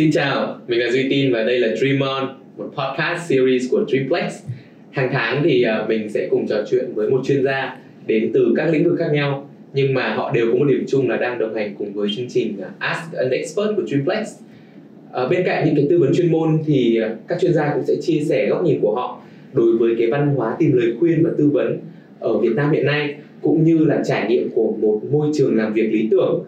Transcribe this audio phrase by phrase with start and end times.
[0.00, 3.84] Xin chào, mình là Duy Tin và đây là Dream On, một podcast series của
[3.88, 4.42] Dreamplex.
[4.90, 8.54] Hàng tháng thì à, mình sẽ cùng trò chuyện với một chuyên gia đến từ
[8.56, 11.38] các lĩnh vực khác nhau nhưng mà họ đều có một điểm chung là đang
[11.38, 14.28] đồng hành cùng với chương trình à, Ask an Expert của Dreamplex.
[15.12, 17.84] À, bên cạnh những cái tư vấn chuyên môn thì à, các chuyên gia cũng
[17.86, 19.22] sẽ chia sẻ góc nhìn của họ
[19.52, 21.78] đối với cái văn hóa tìm lời khuyên và tư vấn
[22.20, 25.72] ở Việt Nam hiện nay cũng như là trải nghiệm của một môi trường làm
[25.72, 26.44] việc lý tưởng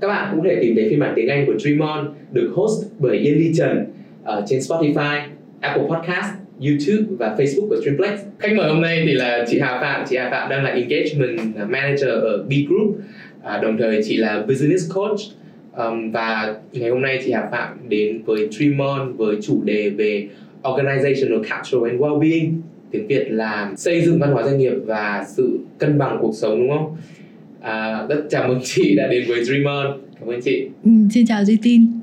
[0.00, 2.50] các bạn cũng có thể tìm thấy phiên bản tiếng Anh của Dream On được
[2.54, 3.86] host bởi Yên Ly Trần
[4.24, 5.20] ở trên Spotify,
[5.60, 8.20] Apple Podcast, YouTube và Facebook của Dreamplex.
[8.38, 10.04] Khách mời hôm nay thì là chị Hà Phạm.
[10.08, 12.96] Chị Hà Phạm đang là Engagement Manager ở B Group.
[13.42, 15.18] À, đồng thời chị là Business Coach.
[15.76, 19.90] Um, và ngày hôm nay chị Hà Phạm đến với Dream On với chủ đề
[19.90, 20.28] về
[20.62, 22.52] Organizational Culture and Wellbeing
[22.90, 26.58] tiếng Việt là xây dựng văn hóa doanh nghiệp và sự cân bằng cuộc sống
[26.58, 26.96] đúng không?
[27.60, 29.86] À, rất chào mừng chị đã đến với Dreamer
[30.20, 30.66] Cảm ơn chị.
[30.84, 31.97] Ừ, xin chào Duy Tin.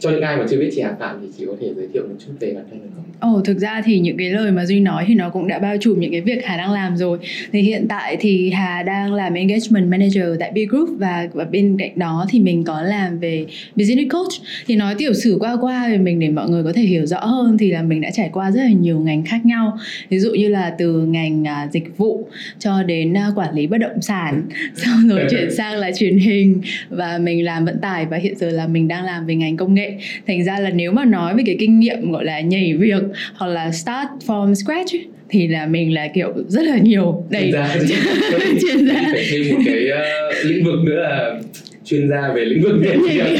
[0.00, 2.02] Cho những ai mà chưa biết chị Hà Phạm thì chị có thể giới thiệu
[2.08, 3.04] một chút về bản thân được không?
[3.20, 5.58] Ồ, oh, thực ra thì những cái lời mà Duy nói thì nó cũng đã
[5.58, 7.18] bao trùm những cái việc Hà đang làm rồi.
[7.52, 11.76] Thì hiện tại thì Hà đang làm Engagement Manager tại B Group và, và bên
[11.78, 14.32] cạnh đó thì mình có làm về Business Coach.
[14.66, 17.24] Thì nói tiểu sử qua qua về mình để mọi người có thể hiểu rõ
[17.24, 19.78] hơn thì là mình đã trải qua rất là nhiều ngành khác nhau.
[20.08, 23.78] Ví dụ như là từ ngành uh, dịch vụ cho đến uh, quản lý bất
[23.78, 24.42] động sản,
[24.74, 28.50] xong rồi chuyển sang là truyền hình và mình làm vận tải và hiện giờ
[28.50, 29.89] là mình đang làm về ngành công nghệ.
[30.26, 33.02] Thành ra là nếu mà nói về cái kinh nghiệm gọi là nhảy việc
[33.34, 37.24] hoặc là start from scratch ấy, thì là mình là kiểu rất là nhiều.
[37.30, 37.52] Đầy
[38.60, 41.40] chuyên gia phải thêm một cái uh, lĩnh vực nữa là
[41.84, 43.38] chuyên gia về lĩnh vực nhảy việc.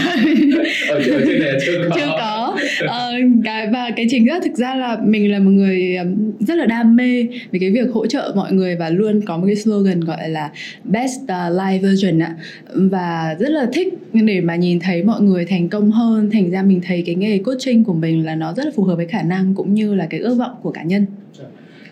[0.88, 1.96] Ở, ở trên này chưa có.
[1.96, 2.39] Chưa có
[2.86, 3.12] ờ,
[3.44, 5.96] cái và cái chính ra thực ra là mình là một người
[6.40, 9.46] rất là đam mê về cái việc hỗ trợ mọi người và luôn có một
[9.46, 10.50] cái slogan gọi là
[10.84, 12.34] best live life version ạ.
[12.74, 16.62] Và rất là thích để mà nhìn thấy mọi người thành công hơn thành ra
[16.62, 19.22] mình thấy cái nghề coaching của mình là nó rất là phù hợp với khả
[19.22, 21.06] năng cũng như là cái ước vọng của cá nhân.
[21.38, 21.44] Dạ.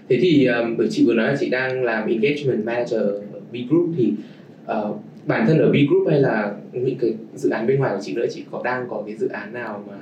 [0.09, 3.21] Thế thì um, bởi chị vừa nói là chị đang làm engagement manager ở
[3.53, 4.13] B Group thì
[4.65, 8.03] uh, bản thân ở B Group hay là những cái dự án bên ngoài của
[8.03, 9.95] chị nữa chị có đang có cái dự án nào mà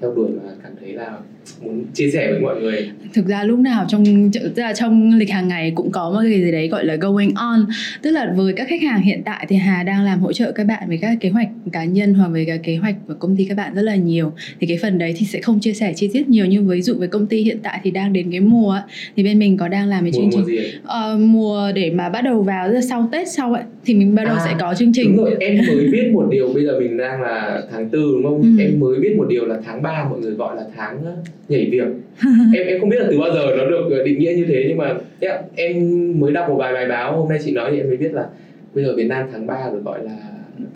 [0.00, 1.20] theo đuổi mà cảm thấy là
[1.62, 2.90] muốn chia sẻ với mọi người.
[3.14, 6.40] Thực ra lúc nào trong tức là trong lịch hàng ngày cũng có một cái
[6.40, 7.66] gì đấy gọi là going on.
[8.02, 10.64] Tức là với các khách hàng hiện tại thì Hà đang làm hỗ trợ các
[10.64, 13.44] bạn với các kế hoạch cá nhân hoặc với các kế hoạch của công ty
[13.44, 14.32] các bạn rất là nhiều.
[14.60, 16.46] Thì cái phần đấy thì sẽ không chia sẻ chi tiết nhiều.
[16.46, 18.80] Nhưng ví dụ với công ty hiện tại thì đang đến cái mùa
[19.16, 22.42] thì bên mình có đang làm cái chương trình uh, mùa để mà bắt đầu
[22.42, 25.16] vào sau Tết sau ấy thì mình bắt đầu à, sẽ có chương trình.
[25.16, 25.36] đúng rồi.
[25.40, 28.42] Em mới biết một điều bây giờ mình đang là tháng tư đúng không?
[28.42, 28.62] Ừ.
[28.62, 31.02] em mới biết một điều là tháng 3 mọi người gọi là tháng
[31.48, 31.86] nhảy việc.
[32.54, 34.76] Em em không biết là từ bao giờ nó được định nghĩa như thế nhưng
[34.76, 35.74] mà yeah, em
[36.20, 38.26] mới đọc một vài bài báo hôm nay chị nói thì em mới biết là
[38.74, 40.16] bây giờ Việt Nam tháng 3 được gọi là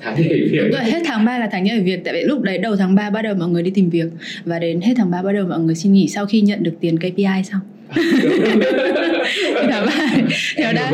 [0.00, 0.58] tháng nhảy việc.
[0.62, 2.00] Đúng rồi, hết tháng 3 là tháng nhảy việc.
[2.04, 4.06] Tại vì lúc đấy đầu tháng 3 bắt đầu mọi người đi tìm việc
[4.44, 6.74] Và đến hết tháng 3 bắt đầu mọi người xin nghỉ Sau khi nhận được
[6.80, 7.60] tiền KPI xong
[9.70, 10.08] tháng ba
[10.56, 10.92] thì đang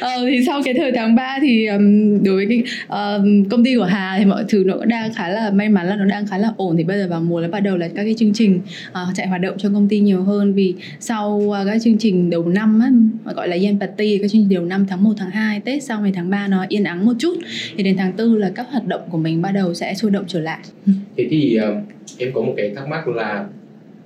[0.00, 3.74] ờ, thì sau cái thời tháng 3 thì um, đối với cái uh, công ty
[3.74, 6.26] của Hà thì mọi thứ nó cũng đang khá là may mắn là nó đang
[6.26, 6.76] khá là ổn.
[6.76, 9.26] Thì bây giờ vào mùa là bắt đầu là các cái chương trình uh, chạy
[9.26, 10.54] hoạt động cho công ty nhiều hơn.
[10.54, 12.80] Vì sau uh, các chương trình đầu năm
[13.24, 15.82] á, gọi là Yen Party các chương trình đầu năm tháng 1 tháng 2 Tết
[15.82, 17.34] sau ngày tháng 3 nó yên ắng một chút
[17.76, 20.24] thì đến tháng 4 là các hoạt động của mình bắt đầu sẽ sôi động
[20.28, 20.58] trở lại.
[21.16, 21.84] Thế thì uh,
[22.18, 23.44] em có một cái thắc mắc là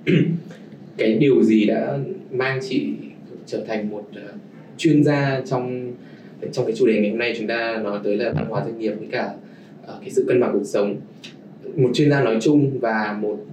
[0.97, 1.97] cái điều gì đã
[2.31, 2.93] mang chị
[3.45, 4.35] trở thành một uh,
[4.77, 5.91] chuyên gia trong
[6.51, 8.79] trong cái chủ đề ngày hôm nay chúng ta nói tới là văn hóa doanh
[8.79, 9.33] nghiệp với cả
[9.83, 10.95] uh, cái sự cân bằng cuộc sống.
[11.75, 13.45] Một chuyên gia nói chung và một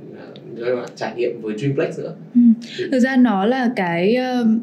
[0.52, 2.14] uh, trải nghiệm với Dreamplex nữa.
[2.34, 2.40] Ừ.
[2.92, 4.16] Thực ra nó là cái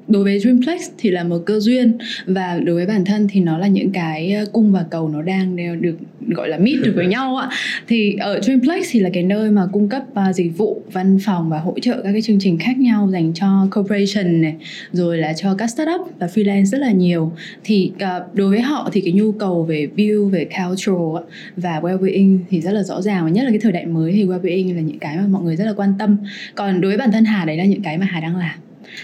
[0.07, 3.57] đối với Dreamplex thì là một cơ duyên và đối với bản thân thì nó
[3.57, 5.95] là những cái cung và cầu nó đang được
[6.27, 7.49] gọi là meet được với nhau ạ
[7.87, 11.49] thì ở Dreamplex thì là cái nơi mà cung cấp uh, dịch vụ văn phòng
[11.49, 14.55] và hỗ trợ các cái chương trình khác nhau dành cho corporation này
[14.91, 17.31] rồi là cho các startup và freelance rất là nhiều
[17.63, 17.91] thì
[18.33, 21.25] đối với họ thì cái nhu cầu về view về culture
[21.57, 24.25] và well-being thì rất là rõ ràng và nhất là cái thời đại mới thì
[24.25, 26.17] well-being là những cái mà mọi người rất là quan tâm.
[26.55, 28.59] Còn đối với bản thân Hà đấy là những cái mà Hà đang làm.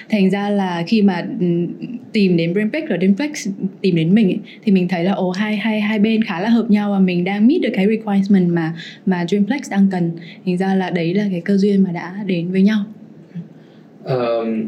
[0.09, 1.45] Thành ra là khi mà ừ,
[2.11, 3.47] tìm đến Brainplex đến Brainplex
[3.81, 6.49] tìm đến mình ấy, thì mình thấy là ồ hai hai hai bên khá là
[6.49, 8.73] hợp nhau và mình đang meet được cái requirement mà
[9.05, 10.11] mà Dreamplex đang cần.
[10.45, 12.79] Thành ra là đấy là cái cơ duyên mà đã đến với nhau.
[14.03, 14.63] Um,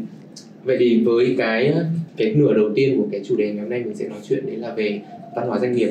[0.64, 1.74] vậy thì với cái
[2.16, 4.46] cái nửa đầu tiên của cái chủ đề ngày hôm nay mình sẽ nói chuyện
[4.46, 5.00] đấy là về
[5.36, 5.90] văn hóa doanh nghiệp.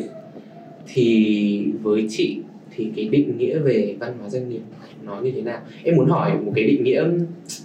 [0.93, 2.37] Thì với chị
[2.75, 4.61] thì cái định nghĩa về văn hóa doanh nghiệp
[5.07, 6.99] nó như thế nào em muốn hỏi một cái định nghĩa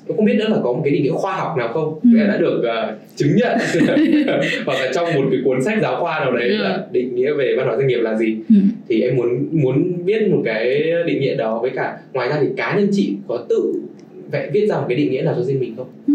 [0.07, 2.27] em không biết nữa là có một cái định nghĩa khoa học nào không ừ.
[2.29, 3.59] đã được uh, chứng nhận
[4.67, 6.57] hoặc là trong một cái cuốn sách giáo khoa nào đấy ừ.
[6.57, 8.55] là định nghĩa về văn hóa doanh nghiệp là gì ừ.
[8.89, 12.47] thì em muốn muốn biết một cái định nghĩa đó với cả ngoài ra thì
[12.57, 13.75] cá nhân chị có tự
[14.33, 15.87] vẽ viết ra một cái định nghĩa nào cho riêng mình không?
[16.07, 16.12] Ừ.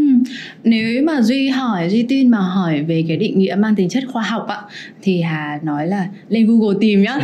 [0.64, 4.04] Nếu mà Duy hỏi Duy tin mà hỏi về cái định nghĩa mang tính chất
[4.08, 4.58] khoa học ạ
[5.02, 7.18] thì Hà nói là lên Google tìm nhá.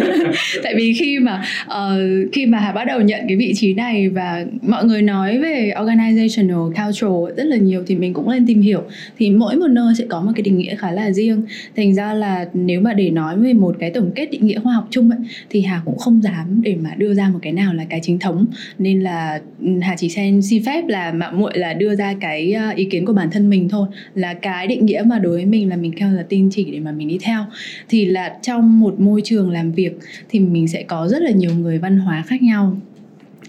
[0.62, 4.08] Tại vì khi mà uh, khi mà Hà bắt đầu nhận cái vị trí này
[4.08, 8.60] và mọi người nói về organizational culture rất là nhiều thì mình cũng lên tìm
[8.60, 8.82] hiểu
[9.18, 11.42] thì mỗi một nơi sẽ có một cái định nghĩa khá là riêng.
[11.76, 14.72] Thành ra là nếu mà để nói về một cái tổng kết định nghĩa khoa
[14.72, 15.18] học chung ấy,
[15.50, 18.18] thì Hà cũng không dám để mà đưa ra một cái nào là cái chính
[18.18, 18.46] thống
[18.78, 22.52] nên là ừ, Hà chỉ em xin phép là mạng muội là đưa ra cái
[22.52, 23.88] ờ, ý kiến của bản thân mình thôi.
[24.14, 26.80] Là cái định nghĩa mà đối với mình là mình theo là tin chỉ để
[26.80, 27.44] mà mình đi theo.
[27.88, 29.98] Thì là trong một môi trường làm việc
[30.28, 32.76] thì mình sẽ có rất là nhiều người văn hóa khác nhau.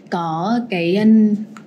[0.10, 1.06] Có cái ờ,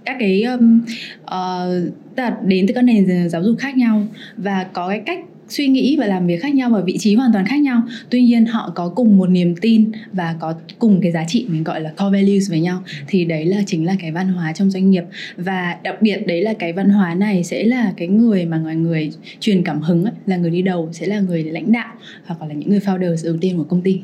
[0.04, 0.80] các cái um,
[1.24, 4.06] uh, đến từ các nền giáo dục khác nhau.
[4.36, 5.18] Và có cái cách
[5.48, 7.82] suy nghĩ và làm việc khác nhau ở vị trí hoàn toàn khác nhau.
[8.10, 11.64] Tuy nhiên họ có cùng một niềm tin và có cùng cái giá trị mình
[11.64, 12.82] gọi là core values với nhau.
[13.08, 15.04] Thì đấy là chính là cái văn hóa trong doanh nghiệp.
[15.36, 18.76] Và đặc biệt đấy là cái văn hóa này sẽ là cái người mà ngoài
[18.76, 19.10] người
[19.40, 22.54] truyền cảm hứng ấy, là người đi đầu sẽ là người lãnh đạo hoặc là
[22.54, 24.00] những người founder đầu tiên của công ty.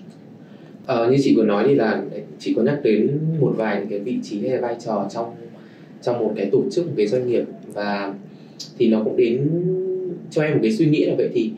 [0.86, 2.02] Ờ, như chị vừa nói thì là
[2.38, 5.34] chị có nhắc đến một vài cái vị trí hay vai trò trong
[6.02, 7.44] trong một cái tổ chức một cái doanh nghiệp.
[7.74, 8.14] Và
[8.78, 9.48] thì nó cũng đến
[10.30, 11.50] cho em một cái suy nghĩ là vậy thì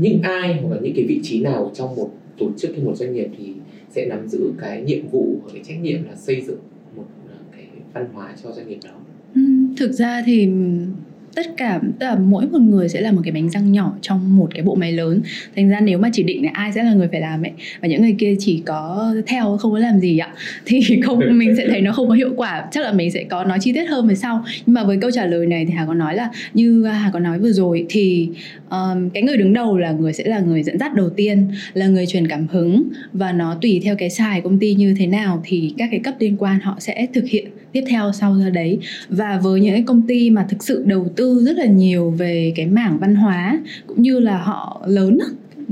[0.00, 2.96] những ai hoặc là những cái vị trí nào trong một tổ chức hay một
[2.96, 3.52] doanh nghiệp thì
[3.90, 6.58] sẽ nắm giữ cái nhiệm vụ và cái trách nhiệm là xây dựng
[6.96, 8.94] một à, cái văn hóa cho doanh nghiệp đó?
[9.34, 9.40] Ừ,
[9.76, 10.48] thực ra thì
[11.34, 14.36] tất cả tất cả mỗi một người sẽ là một cái bánh răng nhỏ trong
[14.36, 15.20] một cái bộ máy lớn.
[15.56, 17.88] Thành ra nếu mà chỉ định là ai sẽ là người phải làm ấy và
[17.88, 20.34] những người kia chỉ có theo không có làm gì ạ
[20.66, 22.68] thì không mình sẽ thấy nó không có hiệu quả.
[22.70, 24.44] Chắc là mình sẽ có nói chi tiết hơn về sau.
[24.66, 27.18] Nhưng mà với câu trả lời này thì hà có nói là như hà có
[27.18, 28.28] nói vừa rồi thì
[28.70, 31.86] um, cái người đứng đầu là người sẽ là người dẫn dắt đầu tiên là
[31.86, 32.82] người truyền cảm hứng
[33.12, 36.14] và nó tùy theo cái xài công ty như thế nào thì các cái cấp
[36.18, 38.78] liên quan họ sẽ thực hiện tiếp theo sau ra đấy.
[39.08, 42.52] Và với những cái công ty mà thực sự đầu tư rất là nhiều về
[42.56, 45.18] cái mảng văn hóa cũng như là họ lớn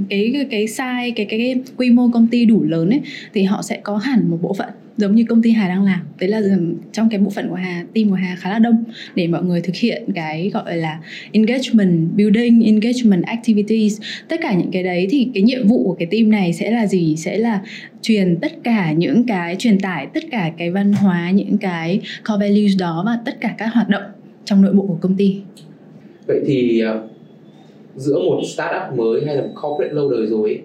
[0.09, 3.01] cái cái size cái, cái cái quy mô công ty đủ lớn ấy
[3.35, 4.69] thì họ sẽ có hẳn một bộ phận
[5.01, 6.01] giống như công ty Hà đang làm.
[6.21, 8.85] Đấy là ừ, trong cái bộ phận của Hà team của Hà khá là đông
[9.15, 11.01] để mọi người thực hiện cái gọi là
[11.33, 14.01] engagement building engagement activities.
[14.29, 16.87] Tất cả những cái đấy thì cái nhiệm vụ của cái team này sẽ là
[16.87, 17.17] gì?
[17.17, 17.61] Sẽ là
[18.03, 22.47] truyền tất cả những cái truyền tải tất cả cái văn hóa những cái core
[22.47, 24.03] values đó và tất cả các hoạt động
[24.45, 25.41] trong nội bộ của công ty.
[26.27, 27.09] Vậy thì ờ,
[27.97, 30.61] giữa một startup mới hay là một corporate lâu đời rồi ấy,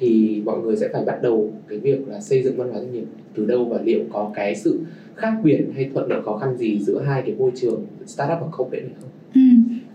[0.00, 2.92] thì mọi người sẽ phải bắt đầu cái việc là xây dựng văn hóa doanh
[2.92, 3.04] nghiệp
[3.34, 4.80] từ đâu và liệu có cái sự
[5.16, 8.46] khác biệt hay thuận lợi khó khăn gì giữa hai cái môi trường startup và
[8.56, 9.10] corporate này không?
[9.34, 9.40] Ừ,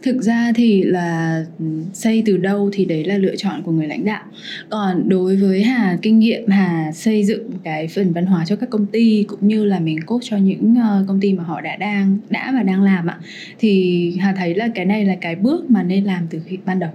[0.02, 1.46] thực ra thì là
[1.94, 4.24] xây từ đâu thì đấy là lựa chọn của người lãnh đạo
[4.70, 8.70] còn đối với hà kinh nghiệm hà xây dựng cái phần văn hóa cho các
[8.70, 11.76] công ty cũng như là mình cốt cho những ờ, công ty mà họ đã
[11.76, 13.20] đang đã và đang làm ạ
[13.60, 16.80] thì hà thấy là cái này là cái bước mà nên làm từ khi ban
[16.80, 16.92] đầu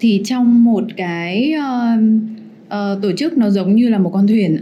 [0.00, 2.02] thì trong một cái uh,
[2.66, 4.60] uh, tổ chức nó giống như là một con thuyền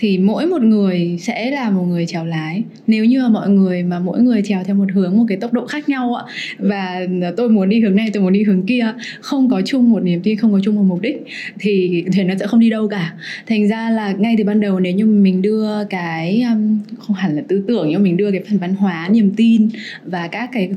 [0.00, 2.62] thì mỗi một người sẽ là một người chèo lái.
[2.86, 5.52] Nếu như mà mọi người mà mỗi người chèo theo một hướng, một cái tốc
[5.52, 6.24] độ khác nhau ạ
[6.58, 7.00] và
[7.36, 10.20] tôi muốn đi hướng này, tôi muốn đi hướng kia, không có chung một niềm
[10.22, 11.24] tin, không có chung một mục đích,
[11.58, 13.14] thì thuyền nó sẽ không đi đâu cả.
[13.46, 17.36] Thành ra là ngay từ ban đầu nếu như mình đưa cái um, không hẳn
[17.36, 19.68] là tư tưởng, nhưng mình đưa cái phần văn hóa, niềm tin
[20.04, 20.70] và các cái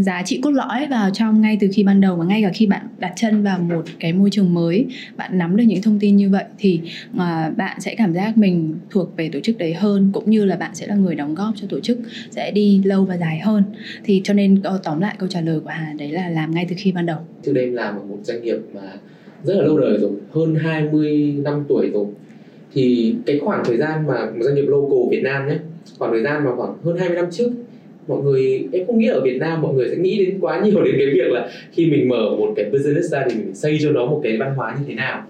[0.00, 2.66] giá trị cốt lõi vào trong ngay từ khi ban đầu và ngay cả khi
[2.66, 6.16] bạn đặt chân vào một cái môi trường mới, bạn nắm được những thông tin
[6.16, 6.80] như vậy, thì
[7.16, 10.56] ờ, bạn sẽ cảm giác mình thuộc về tổ chức đấy hơn cũng như là
[10.56, 11.98] bạn sẽ là người đóng góp cho tổ chức
[12.30, 13.64] sẽ đi lâu và dài hơn.
[14.04, 16.74] Thì cho nên tóm lại câu trả lời của Hà đấy là làm ngay từ
[16.78, 17.18] khi ban đầu.
[17.42, 18.92] Trước đây em làm ở một doanh nghiệp mà
[19.44, 22.06] rất là lâu đời rồi hơn 20 năm tuổi rồi.
[22.72, 25.58] Thì cái khoảng thời gian mà một doanh nghiệp local Việt Nam nhé
[25.98, 27.50] khoảng thời gian mà khoảng hơn 20 năm trước
[28.08, 30.84] mọi người em không nghĩ ở Việt Nam mọi người sẽ nghĩ đến quá nhiều
[30.84, 33.90] đến cái việc là khi mình mở một cái business ra thì mình xây cho
[33.90, 35.26] nó một cái văn hóa như thế nào.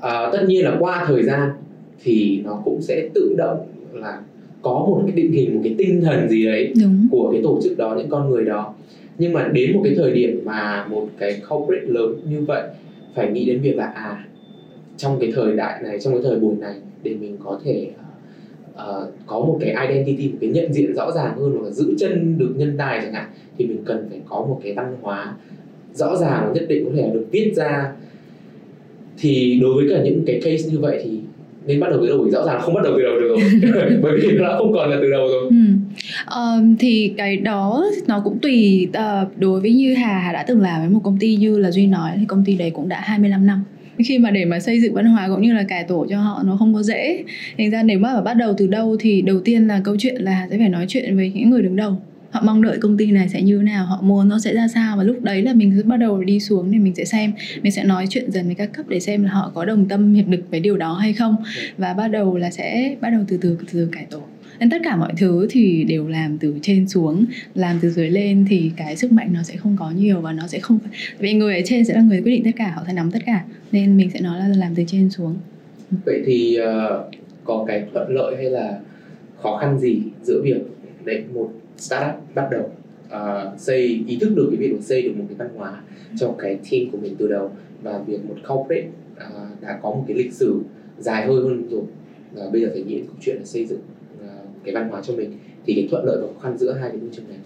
[0.00, 1.50] À, tất nhiên là qua thời gian
[2.02, 4.20] thì nó cũng sẽ tự động là
[4.62, 7.08] có một cái định hình một cái tinh thần gì đấy Đúng.
[7.10, 8.74] của cái tổ chức đó những con người đó
[9.18, 12.62] nhưng mà đến một cái thời điểm mà một cái corporate lớn như vậy
[13.14, 14.24] phải nghĩ đến việc là à
[14.96, 17.90] trong cái thời đại này trong cái thời buổi này để mình có thể
[18.74, 21.94] uh, có một cái identity một cái nhận diện rõ ràng hơn hoặc là giữ
[21.98, 25.34] chân được nhân tài chẳng hạn thì mình cần phải có một cái văn hóa
[25.94, 27.92] rõ ràng và nhất định có thể là được viết ra
[29.18, 31.17] thì đối với cả những cái case như vậy thì
[31.66, 33.98] nên bắt đầu từ đầu thì rõ ràng không bắt đầu từ đầu được rồi.
[34.02, 35.50] Bởi vì nó không còn là từ đầu rồi.
[35.50, 35.56] Ừ.
[36.24, 40.60] uh, thì cái đó nó cũng tùy uh, đối với như Hà Hà đã từng
[40.60, 43.00] làm với một công ty như là Duy nói thì công ty đấy cũng đã
[43.00, 43.64] 25 năm.
[44.04, 46.42] Khi mà để mà xây dựng văn hóa cũng như là cải tổ cho họ
[46.46, 47.24] nó không có dễ.
[47.58, 50.46] Thành ra nếu mà bắt đầu từ đâu thì đầu tiên là câu chuyện là
[50.50, 51.96] sẽ phải nói chuyện với những người đứng đầu
[52.30, 54.68] họ mong đợi công ty này sẽ như thế nào họ muốn nó sẽ ra
[54.68, 57.32] sao và lúc đấy là mình sẽ bắt đầu đi xuống để mình sẽ xem.
[57.62, 60.14] Mình sẽ nói chuyện dần với các cấp để xem là họ có đồng tâm
[60.14, 61.36] hiệp lực với điều đó hay không.
[61.78, 64.20] Và bắt đầu là sẽ bắt đầu từ từ từ từ cải tổ.
[64.60, 68.46] Nên tất cả mọi thứ thì đều làm từ trên xuống làm từ dưới lên
[68.48, 70.78] thì cái sức mạnh nó sẽ không có nhiều và nó sẽ không
[71.18, 73.18] vì người ở trên sẽ là người quyết định tất cả họ sẽ nắm tất
[73.26, 73.44] cả.
[73.72, 75.36] Nên mình sẽ nói là làm từ trên xuống.
[76.06, 78.78] Vậy thì uh, có cái thuận lợi hay là
[79.42, 80.60] khó khăn gì giữa việc
[81.04, 82.70] đấy một startup bắt đầu
[83.06, 85.80] uh, xây ý thức được cái việc xây được một cái văn hóa
[86.18, 87.50] cho cái team của mình từ đầu.
[87.82, 90.60] Và việc một corporate uh, đã có một cái lịch sử
[90.98, 91.82] dài hơi hơn rồi.
[92.34, 93.80] Và bây giờ phải nghĩ câu chuyện là xây dựng
[94.24, 95.32] uh, cái văn hóa cho mình.
[95.66, 97.38] Thì cái thuận lợi và khó khăn giữa hai cái môi trường này.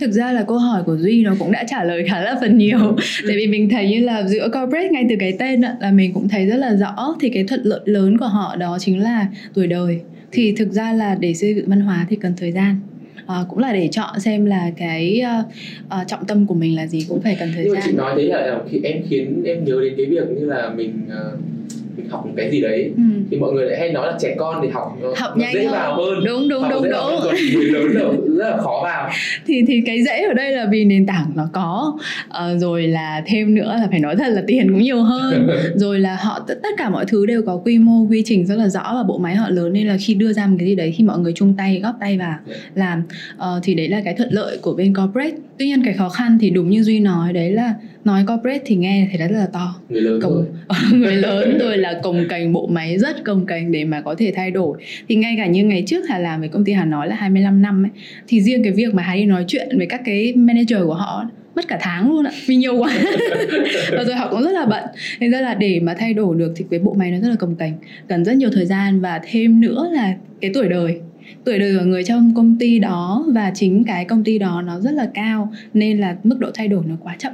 [0.00, 2.58] Thực ra là câu hỏi của Duy nó cũng đã trả lời khá là phần
[2.58, 2.96] nhiều.
[3.28, 6.28] Tại vì mình thấy như là giữa corporate ngay từ cái tên là mình cũng
[6.28, 7.16] thấy rất là rõ.
[7.20, 10.00] Thì cái thuận lợi lớn của họ đó chính là tuổi đời.
[10.32, 12.80] Thì thực ra là để xây dựng văn hóa thì cần thời gian
[13.26, 15.22] à, cũng là để chọn xem là cái
[15.86, 17.82] uh, trọng tâm của mình là gì cũng phải cần thời Nhưng gian.
[17.86, 20.70] Nhưng chị nói đấy là khi em khiến em nhớ đến cái việc như là
[20.76, 21.40] mình uh,
[21.96, 22.92] mình học một cái gì đấy.
[22.96, 23.02] Ừ.
[23.30, 25.72] thì mọi người lại hay nói là trẻ con thì học học nhanh dễ hơn.
[25.72, 26.24] vào hơn.
[26.26, 27.20] Đúng đúng học đúng đúng.
[27.22, 28.04] còn người lớn là
[28.36, 29.10] rất là khó vào.
[29.46, 31.98] Thì thì cái dễ ở đây là vì nền tảng nó có.
[32.28, 35.48] Uh, rồi là thêm nữa là phải nói thật là tiền cũng nhiều hơn.
[35.74, 38.54] Rồi là họ tất, tất cả mọi thứ đều có quy mô quy trình rất
[38.54, 40.74] là rõ và bộ máy họ lớn nên là khi đưa ra một cái gì
[40.74, 42.38] đấy khi mọi người chung tay góp tay vào
[42.74, 43.02] làm
[43.36, 46.38] uh, thì đấy là cái thuận lợi của bên corporate tuy nhiên cái khó khăn
[46.40, 49.74] thì đúng như duy nói đấy là nói corporate thì nghe thì rất là to.
[49.88, 50.46] Người lớn Cồng,
[50.92, 54.32] người lớn rồi là cồng cành bộ máy rất cồng cành để mà có thể
[54.36, 54.78] thay đổi.
[55.08, 57.62] Thì ngay cả như ngày trước Hà làm với công ty Hà nói là 25
[57.62, 57.90] năm ấy
[58.28, 61.24] thì riêng cái việc mà Hà đi nói chuyện với các cái manager của họ
[61.54, 62.98] mất cả tháng luôn ạ vì nhiều quá.
[63.92, 64.84] Và rồi họ cũng rất là bận.
[65.20, 67.36] Nên ra là để mà thay đổi được thì cái bộ máy nó rất là
[67.36, 67.72] cồng cành
[68.08, 71.00] cần rất nhiều thời gian và thêm nữa là cái tuổi đời
[71.44, 74.80] tuổi đời của người trong công ty đó và chính cái công ty đó nó
[74.80, 77.32] rất là cao, nên là mức độ thay đổi nó quá chậm.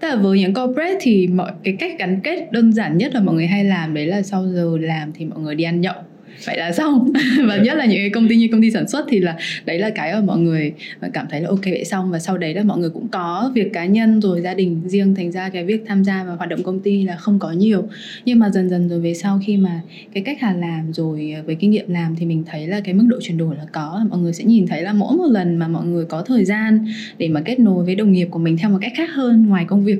[0.00, 3.20] Tức là với những corporate thì mọi cái cách gắn kết đơn giản nhất là
[3.20, 5.94] mọi người hay làm đấy là sau giờ làm thì mọi người đi ăn nhậu
[6.44, 7.12] vậy là xong.
[7.46, 9.78] Và nhất là những cái công ty như công ty sản xuất thì là đấy
[9.78, 10.72] là cái mà mọi người
[11.12, 12.10] cảm thấy là ok vậy xong.
[12.10, 15.14] Và sau đấy là mọi người cũng có việc cá nhân rồi gia đình riêng
[15.14, 17.88] thành ra cái việc tham gia vào hoạt động công ty là không có nhiều.
[18.24, 19.80] Nhưng mà dần dần rồi về sau khi mà
[20.14, 23.04] cái cách hà làm rồi với kinh nghiệm làm thì mình thấy là cái mức
[23.08, 24.06] độ chuyển đổi là có.
[24.10, 26.86] Mọi người sẽ nhìn thấy là mỗi một lần mà mọi người có thời gian
[27.18, 29.64] để mà kết nối với đồng nghiệp của mình theo một cách khác hơn ngoài
[29.68, 29.98] công việc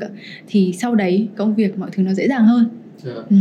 [0.49, 2.69] thì sau đấy công việc mọi thứ nó dễ dàng hơn.
[3.05, 3.17] Yeah.
[3.17, 3.23] Dạ.
[3.31, 3.37] ừ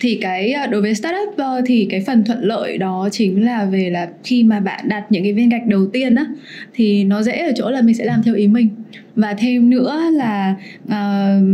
[0.00, 3.64] thì cái ờ, đối với startup ờ, thì cái phần thuận lợi đó chính là
[3.64, 6.26] về là khi mà bạn đặt những cái viên gạch đầu tiên á,
[6.74, 8.68] thì nó dễ ở chỗ là mình sẽ làm theo ý mình
[9.16, 10.54] và thêm nữa là
[10.84, 11.44] uh,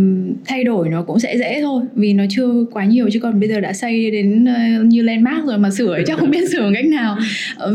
[0.47, 3.49] thay đổi nó cũng sẽ dễ thôi vì nó chưa quá nhiều chứ còn bây
[3.49, 6.87] giờ đã xây đến uh, như landmark rồi mà sửa chắc không biết sửa cách
[6.87, 7.17] nào.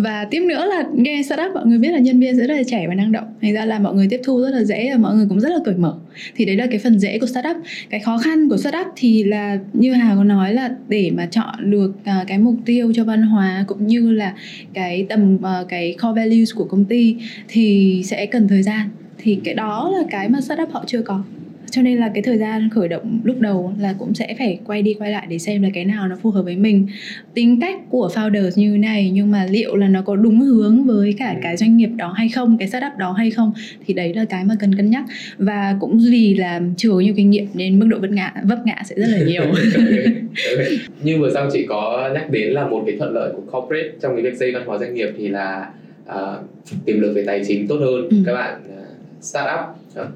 [0.04, 2.86] Và tiếp nữa là nghe startup mọi người biết là nhân viên rất là trẻ
[2.88, 3.26] và năng động.
[3.42, 5.50] Thành ra là mọi người tiếp thu rất là dễ và mọi người cũng rất
[5.50, 5.96] là cởi mở.
[6.36, 7.58] Thì đấy là cái phần dễ của startup.
[7.90, 11.72] Cái khó khăn của startup thì là như hà có nói là để mà chọn
[11.72, 14.34] được uh, cái mục tiêu cho văn hóa cũng như là
[14.74, 17.16] cái tầm uh, cái core values của công ty
[17.48, 18.90] thì sẽ cần thời gian
[19.26, 21.24] thì cái đó là cái mà startup họ chưa có.
[21.72, 24.82] Cho nên là cái thời gian khởi động lúc đầu là cũng sẽ phải quay
[24.82, 26.88] đi quay lại để xem là cái nào nó phù hợp với mình.
[27.34, 31.16] Tính cách của founders như này nhưng mà liệu là nó có đúng hướng với
[31.20, 33.54] cả cái doanh nghiệp đó hay không cái startup đó hay không
[33.86, 35.04] thì đấy là cái mà cần cân nhắc.
[35.38, 38.82] Và cũng vì là chưa nhiều kinh nghiệm nên mức độ vấp ngã vấp ngã
[38.86, 39.44] sẽ rất là nhiều.
[41.04, 44.16] Như vừa xong chị có nhắc đến là một cái thuận lợi của corporate trong
[44.16, 45.70] cái việc xây văn hóa doanh nghiệp thì là
[46.10, 46.16] uh,
[46.86, 48.10] tiềm lực về tài chính tốt hơn.
[48.10, 48.18] Ừ.
[48.26, 48.85] các bạn uh,
[49.26, 49.60] startup.
[50.02, 50.08] Uh,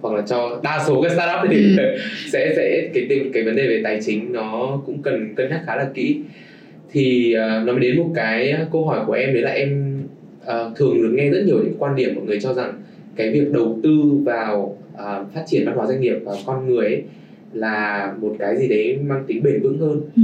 [0.00, 1.96] hoặc là cho đa số các startup thì ừ.
[2.32, 5.76] sẽ sẽ cái cái vấn đề về tài chính nó cũng cần cân nhắc khá
[5.76, 6.20] là kỹ.
[6.92, 10.02] Thì uh, nó mới đến một cái câu hỏi của em đấy là em
[10.42, 12.72] uh, thường được nghe rất nhiều những quan điểm mọi người cho rằng
[13.16, 13.90] cái việc đầu tư
[14.24, 17.02] vào uh, phát triển văn hóa doanh nghiệp và con người ấy
[17.52, 20.00] là một cái gì đấy mang tính bền vững hơn.
[20.16, 20.22] Ừ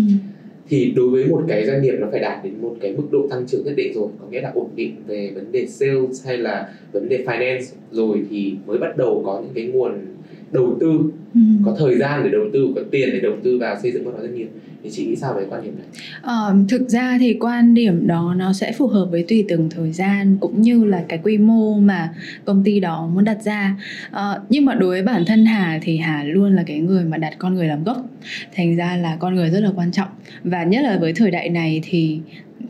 [0.70, 3.26] thì đối với một cái doanh nghiệp nó phải đạt đến một cái mức độ
[3.30, 6.38] tăng trưởng nhất định rồi, có nghĩa là ổn định về vấn đề sales hay
[6.38, 7.62] là vấn đề finance.
[7.92, 9.92] Rồi thì mới bắt đầu có những cái nguồn
[10.52, 11.40] đầu tư Ừ.
[11.64, 14.14] có thời gian để đầu tư có tiền để đầu tư vào xây dựng văn
[14.14, 14.48] hóa doanh nghiệp.
[14.82, 15.86] Thì chị nghĩ sao về quan điểm này?
[16.22, 19.92] Ờ, thực ra thì quan điểm đó nó sẽ phù hợp với tùy từng thời
[19.92, 22.14] gian cũng như là cái quy mô mà
[22.44, 23.76] công ty đó muốn đặt ra.
[24.10, 27.16] Ờ, nhưng mà đối với bản thân Hà thì Hà luôn là cái người mà
[27.16, 28.06] đặt con người làm gốc.
[28.54, 30.08] Thành ra là con người rất là quan trọng.
[30.44, 32.20] Và nhất là với thời đại này thì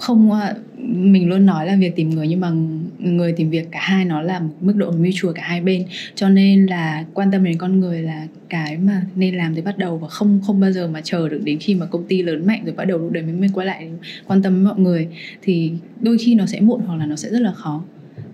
[0.00, 0.54] không ờ,
[0.88, 2.52] mình luôn nói là việc tìm người nhưng mà
[2.98, 5.84] người tìm việc cả hai nó là một mức độ mutual cả hai bên.
[6.14, 9.78] Cho nên là quan tâm đến con người là cái mà nên làm từ bắt
[9.78, 12.46] đầu và không không bao giờ mà chờ được đến khi mà công ty lớn
[12.46, 13.90] mạnh rồi bắt đầu lúc đấy mới mới quay lại
[14.26, 15.08] quan tâm với mọi người.
[15.42, 17.84] Thì đôi khi nó sẽ muộn hoặc là nó sẽ rất là khó.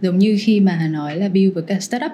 [0.02, 2.12] Giống như khi mà nói là build với cả startup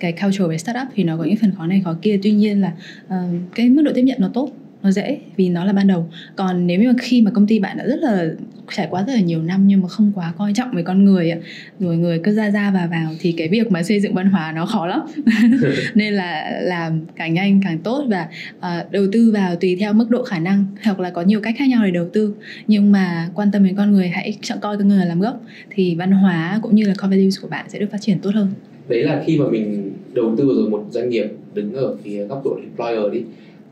[0.00, 2.20] cái culture về startup thì nó có những phần khó này khó kia.
[2.22, 2.72] Tuy nhiên là
[3.06, 3.12] uh,
[3.54, 4.50] cái mức độ tiếp nhận nó tốt
[4.82, 6.08] nó dễ vì nó là ban đầu.
[6.36, 8.28] Còn nếu như mà khi mà công ty bạn đã rất là
[8.70, 11.32] trải qua rất là nhiều năm nhưng mà không quá coi trọng về con người
[11.78, 14.52] rồi người cứ ra ra vào vào thì cái việc mà xây dựng văn hóa
[14.52, 15.00] nó khó lắm.
[15.94, 18.28] Nên là làm càng nhanh càng tốt và
[18.60, 21.54] ờ, đầu tư vào tùy theo mức độ khả năng hoặc là có nhiều cách
[21.58, 22.34] khác nhau để đầu tư.
[22.66, 25.94] Nhưng mà quan tâm đến con người hãy chọn coi con người làm gốc thì
[25.94, 28.48] văn hóa cũng như là core values của bạn sẽ được phát triển tốt hơn.
[28.88, 32.24] Đấy là khi mà mình đầu tư vào rồi một doanh nghiệp đứng ở phía
[32.24, 33.20] góc độ employer đi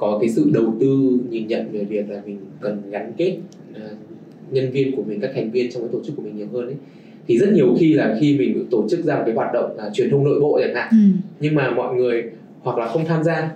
[0.01, 3.39] có cái sự đầu tư nhìn nhận về việc là mình cần gắn kết
[3.75, 3.81] ờ,
[4.51, 6.67] nhân viên của mình các thành viên trong cái tổ chức của mình nhiều hơn
[6.67, 6.77] ấy
[7.29, 9.91] thì rất nhiều khi là khi mình tổ chức ra một cái hoạt động là
[9.95, 10.97] truyền thông nội bộ chẳng hạn ừ.
[11.41, 12.25] nhưng mà mọi người
[12.63, 13.51] hoặc là không tham gia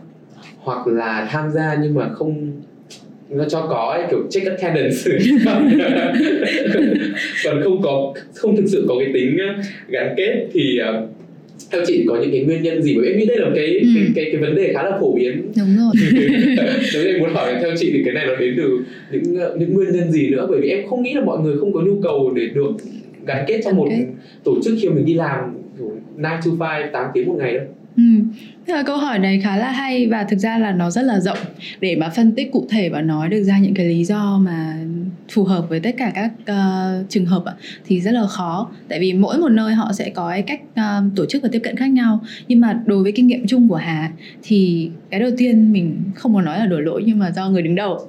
[0.58, 2.52] hoặc là tham gia nhưng mà không
[3.30, 4.96] nó cho có ấy, kiểu check attendance
[5.44, 5.70] còn,
[7.44, 11.06] còn không có không thực sự có cái tính ờ, gắn kết thì ờ,
[11.72, 12.94] theo chị có những cái nguyên nhân gì?
[12.94, 13.86] Bởi vì em nghĩ đây là một cái, Ừ.
[13.94, 15.42] cái cái cái vấn đề khá là phổ biến.
[15.56, 15.92] Đúng rồi.
[16.94, 18.78] Nếu em muốn hỏi theo chị thì cái này nó đến từ
[19.12, 20.46] những ờ, những nguyên nhân gì nữa?
[20.50, 22.70] Bởi vì em không nghĩ là mọi người không có nhu cầu để được
[23.26, 23.88] gắn kết trong một
[24.44, 25.38] tổ chức khi mà mình đi làm
[25.78, 25.90] kiểu
[26.44, 27.64] 9 to 5 8 tiếng một ngày đâu
[27.96, 28.02] Ừ.
[28.66, 31.20] Thế là câu hỏi này khá là hay và thực ra là nó rất là
[31.20, 31.38] rộng
[31.80, 34.76] để mà phân tích cụ thể và nói được ra những cái lý do mà
[35.32, 37.44] phù hợp với tất cả các ờ, trường hợp
[37.86, 38.70] thì rất là khó.
[38.88, 41.58] Tại vì mỗi một nơi họ sẽ có cái cách ờ, tổ chức và tiếp
[41.58, 42.20] cận khác nhau.
[42.48, 44.10] Nhưng mà đối với kinh nghiệm chung của Hà
[44.42, 47.62] thì cái đầu tiên mình không muốn nói là đổ lỗi nhưng mà do người
[47.62, 48.08] đứng đầu.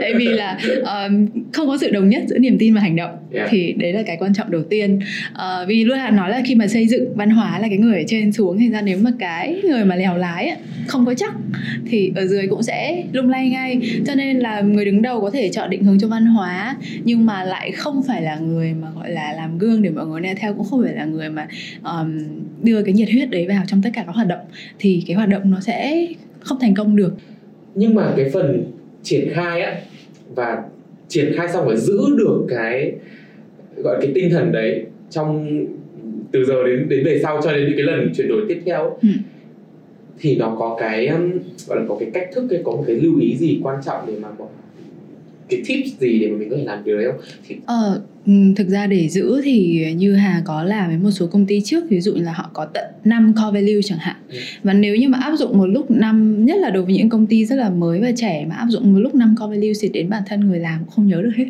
[0.00, 1.08] Tại vì là ờ,
[1.52, 3.10] không có sự đồng nhất giữa niềm tin và hành động.
[3.32, 3.48] Yeah.
[3.50, 5.00] thì đấy là cái quan trọng đầu tiên.
[5.32, 7.96] Ờ, vì luôn là nói là khi mà xây dựng văn hóa là cái người
[7.96, 10.56] ở trên xuống thành ra nếu mà cái người mà lèo lái
[10.86, 11.34] không có chắc
[11.90, 13.80] thì ở dưới cũng sẽ lung lay ngay.
[14.06, 17.26] Cho nên là người đứng đầu có thể chọn định hướng cho văn hóa nhưng
[17.26, 20.34] mà lại không phải là người mà gọi là làm gương để mọi người nghe
[20.34, 21.48] theo cũng không phải là người mà
[21.84, 22.18] um,
[22.62, 24.40] đưa cái nhiệt huyết đấy vào trong tất cả các hoạt động
[24.78, 26.06] thì cái hoạt động nó sẽ
[26.40, 27.14] không thành công được
[27.74, 29.74] nhưng mà cái phần triển khai á
[30.34, 30.62] và
[31.08, 32.92] triển khai xong và giữ được cái
[33.76, 35.48] gọi cái tinh thần đấy trong
[36.32, 38.98] từ giờ đến đến về sau cho đến những cái lần chuyển đổi tiếp theo
[39.02, 39.08] Ừ.
[40.18, 41.06] thì nó có cái
[41.68, 44.06] gọi là có cái cách thức hay có một cái lưu ý gì quan trọng
[44.06, 44.28] để mà
[45.48, 47.20] cái tips gì để mà mình có thể làm điều đấy không?
[47.48, 51.26] Thì Ờ, ừm, thực ra để giữ thì như Hà có làm với một số
[51.26, 54.16] công ty trước ví dụ như là họ có tận 5 core value chẳng hạn.
[54.30, 54.38] Ừ.
[54.62, 57.26] và nếu như mà áp dụng một lúc năm nhất là đối với những công
[57.26, 59.88] ty rất là mới và trẻ mà áp dụng một lúc 5 core value thì
[59.88, 61.44] đến bản thân người làm cũng không nhớ được hết.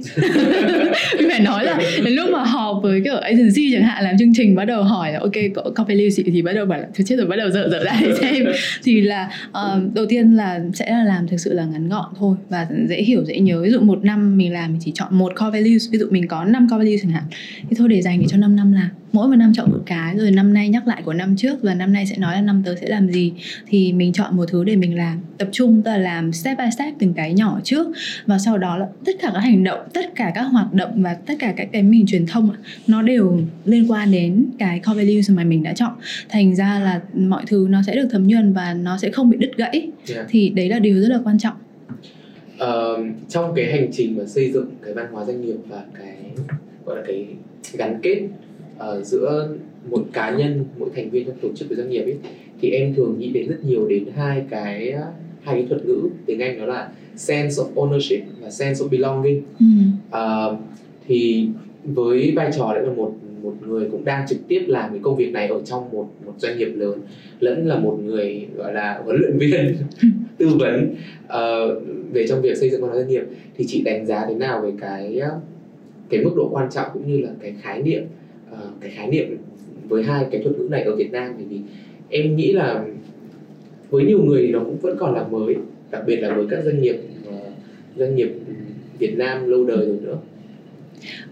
[1.18, 4.32] Mình phải nói là đến lúc mà họp với kiểu agency chẳng hạn làm chương
[4.34, 7.04] trình bắt đầu hỏi là ok core value gì thì bắt đầu bảo là thôi
[7.08, 8.46] chết rồi bắt đầu dở dở ra để xem.
[8.84, 12.36] Thì là ờ, đầu tiên là sẽ là làm thực sự là ngắn gọn thôi
[12.48, 13.62] và dễ hiểu dễ nhớ.
[13.62, 15.90] Ví dụ một năm mình làm mình chỉ chọn một core values.
[15.90, 17.24] Ví dụ mình có 5 core values chẳng hạn.
[17.70, 18.88] Thì thôi để dành để cho 5 năm làm.
[19.12, 21.74] Mỗi một năm chọn một cái rồi năm nay nhắc lại của năm trước và
[21.74, 23.32] năm nay sẽ nói là năm tới sẽ làm gì.
[23.66, 26.64] Thì mình chọn một thứ để mình làm tập trung tức là làm step by
[26.76, 27.86] step từng cái nhỏ trước.
[28.26, 31.14] Và sau đó là tất cả các hành động tất cả các hoạt động và
[31.14, 32.50] tất cả các cái mình truyền thông
[32.86, 35.92] nó đều liên quan đến cái core values mà mình đã chọn.
[36.28, 39.36] Thành ra là mọi thứ nó sẽ được thấm nhuần và nó sẽ không bị
[39.40, 39.90] đứt gãy.
[40.14, 40.26] Yeah.
[40.28, 41.54] thì đấy là điều rất là quan trọng.
[42.58, 42.98] Ờ,
[43.28, 46.15] trong cái hành trình mà xây dựng cái văn hóa doanh nghiệp và cái
[46.84, 47.26] gọi là cái
[47.72, 48.22] gắn kết
[48.78, 49.48] ờ, giữa
[49.90, 52.16] một cá nhân mỗi thành viên trong tổ chức của doanh nghiệp ấy
[52.60, 54.94] thì em thường nghĩ đến rất nhiều đến hai cái
[55.42, 59.42] hai cái thuật ngữ tiếng Anh đó là sense of ownership và sense of belonging
[59.60, 59.66] ừ.
[60.10, 60.56] Ờ,
[61.06, 61.48] thì
[61.84, 65.16] với vai trò đấy là một một người cũng đang trực tiếp làm cái công
[65.16, 67.00] việc này ở trong một một doanh nghiệp lớn
[67.40, 69.76] lẫn là một người gọi là huấn luyện viên
[70.38, 70.94] tư vấn
[71.28, 71.80] ờ,
[72.12, 73.24] về trong việc xây dựng văn hóa doanh nghiệp
[73.56, 75.20] thì chị đánh giá thế nào về cái
[76.10, 78.02] cái mức độ quan trọng cũng như là cái khái niệm
[78.50, 79.36] ờ, cái khái niệm
[79.88, 81.60] với hai cái thuật ngữ này ở Việt Nam thì,
[82.10, 82.84] em nghĩ là
[83.90, 85.56] với nhiều người thì nó cũng vẫn còn là mới
[85.90, 87.36] đặc biệt là với các doanh nghiệp ờ,
[87.96, 88.32] doanh nghiệp
[88.98, 90.16] Việt Nam lâu đời rồi nữa.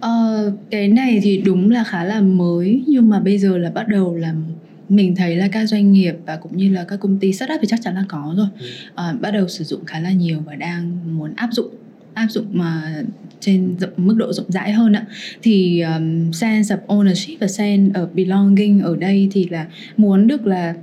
[0.00, 3.88] Ờ, cái này thì đúng là khá là mới nhưng mà bây giờ là bắt
[3.88, 4.34] đầu là
[4.88, 7.66] mình thấy là các doanh nghiệp và cũng như là các công ty startup thì
[7.66, 8.46] chắc chắn là có rồi.
[8.60, 8.66] Ừ.
[8.94, 11.68] à, bắt đầu sử dụng khá là nhiều và đang muốn áp dụng
[12.14, 13.02] áp dụng mà
[13.40, 15.06] trên rộng, mức độ rộng rãi hơn ạ.
[15.42, 20.46] Thì um, sense of ownership và sense of belonging ở đây thì là muốn được
[20.46, 20.74] là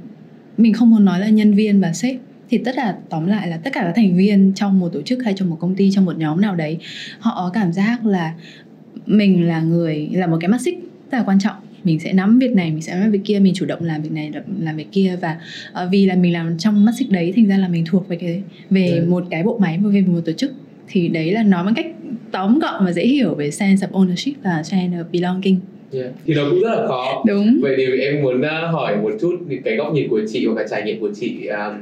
[0.58, 2.15] mình không muốn nói là nhân viên và sếp.
[2.50, 5.24] Thì tất cả tóm lại là tất cả các thành viên trong một tổ chức
[5.24, 6.78] hay trong một công ty trong một nhóm nào đấy
[7.20, 8.34] họ có cảm giác là
[9.06, 10.78] mình là người là một cái mắt xích
[11.12, 11.56] rất là quan trọng.
[11.84, 14.12] Mình sẽ nắm việc này mình sẽ nắm việc kia mình chủ động làm việc
[14.12, 15.38] này làm, việc kia và
[15.84, 18.15] uh, vì là mình làm trong mắt xích đấy thành ra là mình thuộc về
[18.15, 19.06] cái về Ừ.
[19.10, 20.52] một cái bộ máy về một tổ chức
[20.91, 21.86] thì đấy là nói một cách
[22.32, 25.60] tóm gọn và dễ hiểu về sense of ownership và sense of belonging.
[25.93, 26.12] Yeah.
[26.25, 27.23] thì nó cũng rất là khó.
[27.27, 27.60] Đúng.
[27.62, 30.67] Vậy thì em muốn uh, hỏi một chút cái góc nhìn của chị hoặc là
[30.67, 31.75] trải nghiệm của chị um,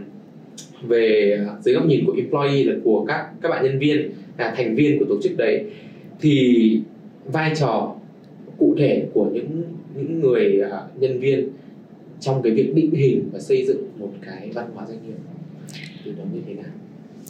[0.88, 4.76] về dưới góc nhìn của employee là của các các bạn nhân viên là thành
[4.76, 5.64] viên của tổ chức đấy
[6.22, 6.82] thì
[7.26, 7.96] vai trò
[8.58, 9.64] cụ thể của những
[9.96, 11.50] những người uh, nhân viên
[12.20, 15.16] trong cái việc định hình và xây dựng một cái văn hóa doanh nghiệp
[16.04, 16.72] thì nó như thế nào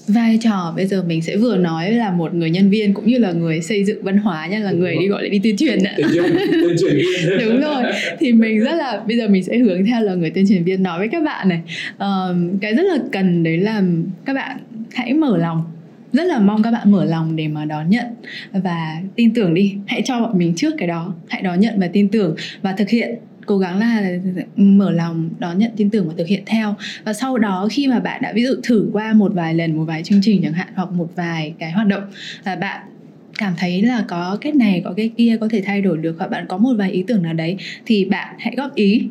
[0.07, 3.17] vai trò bây giờ mình sẽ vừa nói là một người nhân viên cũng như
[3.17, 5.03] là người xây dựng văn hóa nha là Đúng người rồi.
[5.03, 5.93] đi gọi là đi tuyên truyền ạ.
[5.97, 7.39] Tuyên truyền viên.
[7.45, 7.83] Đúng rồi.
[8.19, 10.83] Thì mình rất là bây giờ mình sẽ hướng theo là người tuyên truyền viên
[10.83, 11.61] nói với các bạn này.
[11.97, 13.81] Ờm, cái rất là cần đấy là
[14.25, 14.57] các bạn
[14.93, 15.63] hãy mở lòng
[16.13, 18.05] rất là mong các bạn mở lòng để mà đón nhận
[18.53, 19.75] và tin tưởng đi.
[19.87, 21.13] Hãy cho bọn mình trước cái đó.
[21.27, 23.15] Hãy đón nhận và tin tưởng và thực hiện.
[23.45, 24.11] Cố gắng là
[24.55, 26.75] mở lòng, đón nhận, tin tưởng và thực hiện theo.
[27.03, 29.83] Và sau đó khi mà bạn đã ví dụ thử qua một vài lần, một
[29.83, 32.03] vài chương trình chẳng hạn, hoặc một vài cái hoạt động
[32.45, 32.81] là bạn
[33.37, 36.27] cảm thấy là có cái này, có cái kia có thể thay đổi được, hoặc
[36.27, 39.07] bạn có một vài ý tưởng nào đấy, thì bạn hãy góp ý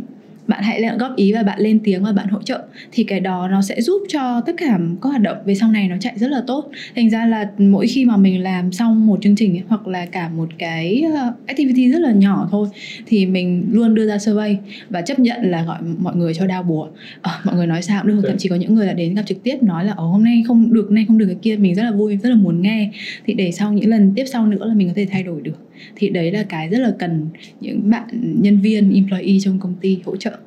[0.48, 3.48] bạn hãy góp ý và bạn lên tiếng và bạn hỗ trợ thì cái đó
[3.48, 6.28] nó sẽ giúp cho tất cả các hoạt động về sau này nó chạy rất
[6.30, 6.70] là tốt.
[6.96, 10.06] Thành ra là mỗi khi mà mình làm xong một chương trình ấy, hoặc là
[10.06, 12.68] cả một cái ờ, activity rất là nhỏ thôi
[13.06, 14.56] thì mình luôn đưa ra survey
[14.90, 16.88] và chấp nhận là gọi mọi người cho đau bùa.
[17.22, 18.28] Ờ, mọi người nói sao cũng được Dạ.
[18.28, 20.42] thậm chí có những người là đến gặp trực tiếp nói là ở hôm nay
[20.46, 22.90] không được nay không được cái kia mình rất là vui rất là muốn nghe.
[23.26, 25.52] Thì để sau những lần tiếp sau nữa là mình có thể thay đổi được
[25.96, 27.26] thì đấy là cái rất là cần
[27.60, 28.08] những bạn
[28.42, 30.38] nhân viên employee trong công ty hỗ trợ.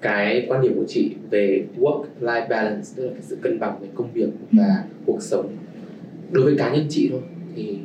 [0.00, 3.78] Cái quan điểm của chị về work life balance tức là cái sự cân bằng
[3.80, 5.56] về công việc và cuộc sống
[6.30, 7.20] đối với cá nhân chị thôi
[7.56, 7.78] thì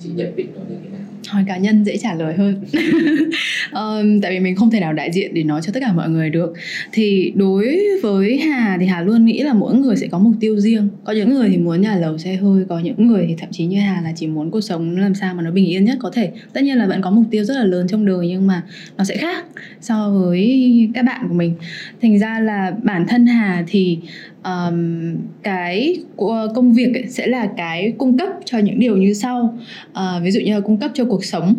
[0.00, 2.64] chị nhận định nó như thế nào hỏi cá nhân dễ trả lời hơn.
[3.72, 6.08] Um, tại vì mình không thể nào đại diện để nói cho tất cả mọi
[6.08, 6.52] người được.
[6.92, 10.58] Thì đối với hà thì hà luôn nghĩ là mỗi người sẽ có mục tiêu
[10.58, 10.88] riêng.
[11.04, 13.66] Có những người thì muốn nhà lầu xe hơi có những người thì thậm chí
[13.66, 16.10] như hà là chỉ muốn cuộc sống làm sao mà nó bình yên nhất có
[16.14, 16.30] thể.
[16.52, 18.62] Tất nhiên là vẫn có mục tiêu rất là lớn trong đời nhưng mà
[18.98, 19.44] nó sẽ khác
[19.80, 21.54] so với các bạn của mình.
[22.02, 23.98] Thành ra là bản thân hà thì
[24.44, 29.14] um, cái của công việc ấy sẽ là cái cung cấp cho những điều như
[29.14, 29.58] sau.
[29.90, 31.54] Uh, ví dụ như là cung cấp cho cuộc sống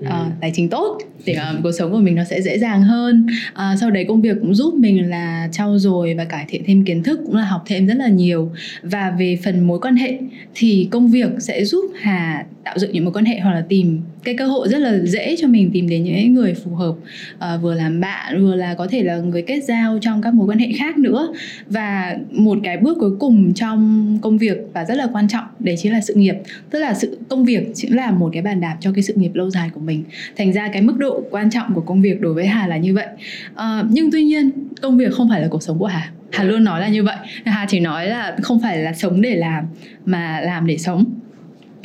[0.00, 0.06] Ừ.
[0.10, 3.26] ờ, tài chính tốt để ờ, cuộc sống của mình nó sẽ dễ dàng hơn
[3.54, 6.84] Ờ, sau đấy công việc cũng giúp mình là trau dồi và cải thiện thêm
[6.84, 8.50] kiến thức cũng là học thêm rất là nhiều
[8.82, 10.18] và về phần mối quan hệ
[10.54, 14.00] thì công việc sẽ giúp hà tạo dựng những mối quan hệ hoặc là tìm
[14.26, 17.62] cái cơ hội rất là dễ cho mình tìm đến những người phù hợp uh,
[17.62, 20.58] vừa làm bạn vừa là có thể là người kết giao trong các mối quan
[20.58, 21.28] hệ khác nữa.
[21.66, 25.76] Và một cái bước cuối cùng trong công việc và rất là quan trọng đấy
[25.78, 26.34] chính là sự nghiệp.
[26.70, 29.34] Tức là sự công việc chính là một cái bàn đạp cho cái sự nghiệp
[29.34, 30.04] lâu dài của mình.
[30.36, 32.94] Thành ra cái mức độ quan trọng của công việc đối với hà là như
[32.94, 33.06] vậy.
[33.52, 34.50] Uh, nhưng tuy nhiên
[34.82, 36.10] công việc không phải là cuộc sống của hà.
[36.32, 37.16] Hà luôn nói là như vậy.
[37.44, 39.64] Hà chỉ nói là không phải là sống để làm
[40.06, 41.04] mà làm để sống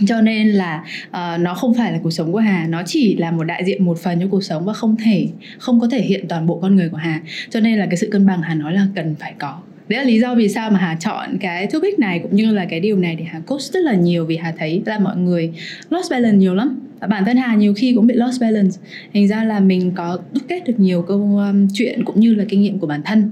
[0.06, 3.32] cho nên là uh, nó không phải là cuộc sống của hà nó chỉ là
[3.32, 5.27] một đại diện một phần cho cuộc sống và không thể
[5.58, 7.21] không có thể hiện toàn bộ con người của hà.
[7.49, 9.60] Cho nên là cái sự cân bằng hà nói là cần phải có.
[9.88, 12.65] Đấy là lý do vì sao mà hà chọn cái topic này cũng như là
[12.65, 15.51] cái điều này để hà coach rất là nhiều vì hà thấy là mọi người
[15.89, 16.80] lost balance nhiều lắm.
[16.99, 18.77] Và bản thân hà nhiều khi cũng bị lost balance.
[19.13, 22.45] Thành ra là mình có đúc kết được nhiều câu um, chuyện cũng như là
[22.49, 23.30] kinh nghiệm của bản thân.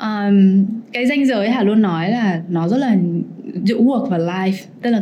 [0.00, 2.96] Um, cái danh giới hà luôn nói là nó rất là
[3.64, 5.00] giữa work và life tức là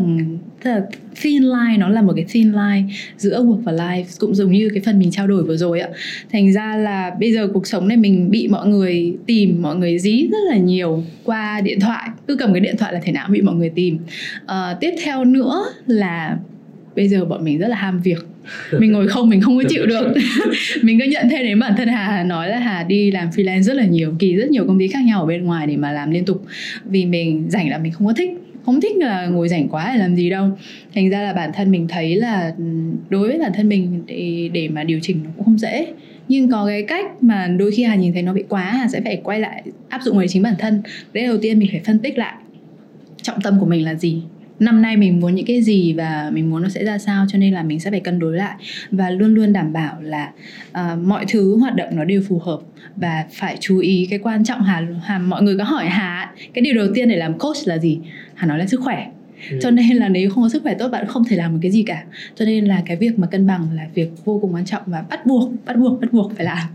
[0.64, 0.82] tức là
[1.20, 2.82] thin line nó là một cái thin line
[3.16, 5.88] giữa work và life cũng giống như cái phần mình trao đổi vừa rồi ạ.
[6.32, 9.98] Thành ra là bây giờ cuộc sống này mình bị mọi người tìm mọi người
[9.98, 12.08] dí rất là nhiều qua điện thoại.
[12.26, 13.98] Cứ cầm cái điện thoại là thể nào bị mọi người tìm.
[14.46, 16.38] À, tiếp theo nữa là
[16.96, 18.26] bây giờ bọn mình rất là ham việc.
[18.78, 20.12] Mình ngồi không mình không có chịu được.
[20.82, 23.76] Mình cứ nhận thêm đến bản thân Hà nói là hà đi làm freelance rất
[23.76, 26.10] là nhiều kỳ rất nhiều công ty khác nhau ở bên ngoài để mà làm
[26.10, 26.44] liên tục.
[26.84, 28.30] Vì mình rảnh là mình không có thích
[28.68, 30.50] không thích là ngồi rảnh quá để làm gì đâu.
[30.94, 32.64] Thành ra là bản thân mình thấy là ừ,
[33.08, 35.86] đối với bản thân mình để, để mà điều chỉnh nó cũng không dễ.
[36.28, 39.00] Nhưng có cái cách mà đôi khi hà nhìn thấy nó bị quá hà sẽ
[39.00, 40.82] phải quay lại áp dụng với chính bản thân.
[41.12, 42.34] Đấy đầu tiên mình phải phân tích lại
[43.22, 44.22] trọng tâm của mình là gì.
[44.58, 47.38] Năm nay mình muốn những cái gì và mình muốn nó sẽ ra sao cho
[47.38, 48.56] nên là mình sẽ phải cân đối lại
[48.90, 50.30] và luôn luôn đảm bảo là
[50.70, 52.58] uh, mọi thứ hoạt động nó đều phù hợp.
[52.96, 56.62] Và phải chú ý cái quan trọng hà, hà mọi người có hỏi hà cái
[56.62, 57.98] điều đầu tiên để làm coach là gì?
[58.38, 59.10] Hà nói là sức khỏe.
[59.50, 59.58] Ừ.
[59.62, 61.70] cho nên là nếu không có sức khỏe tốt bạn không thể làm một cái
[61.70, 62.04] gì cả.
[62.34, 65.04] Cho nên là cái việc mà cân bằng là việc vô cùng quan trọng và
[65.10, 66.68] bắt buộc bắt buộc bắt buộc phải làm.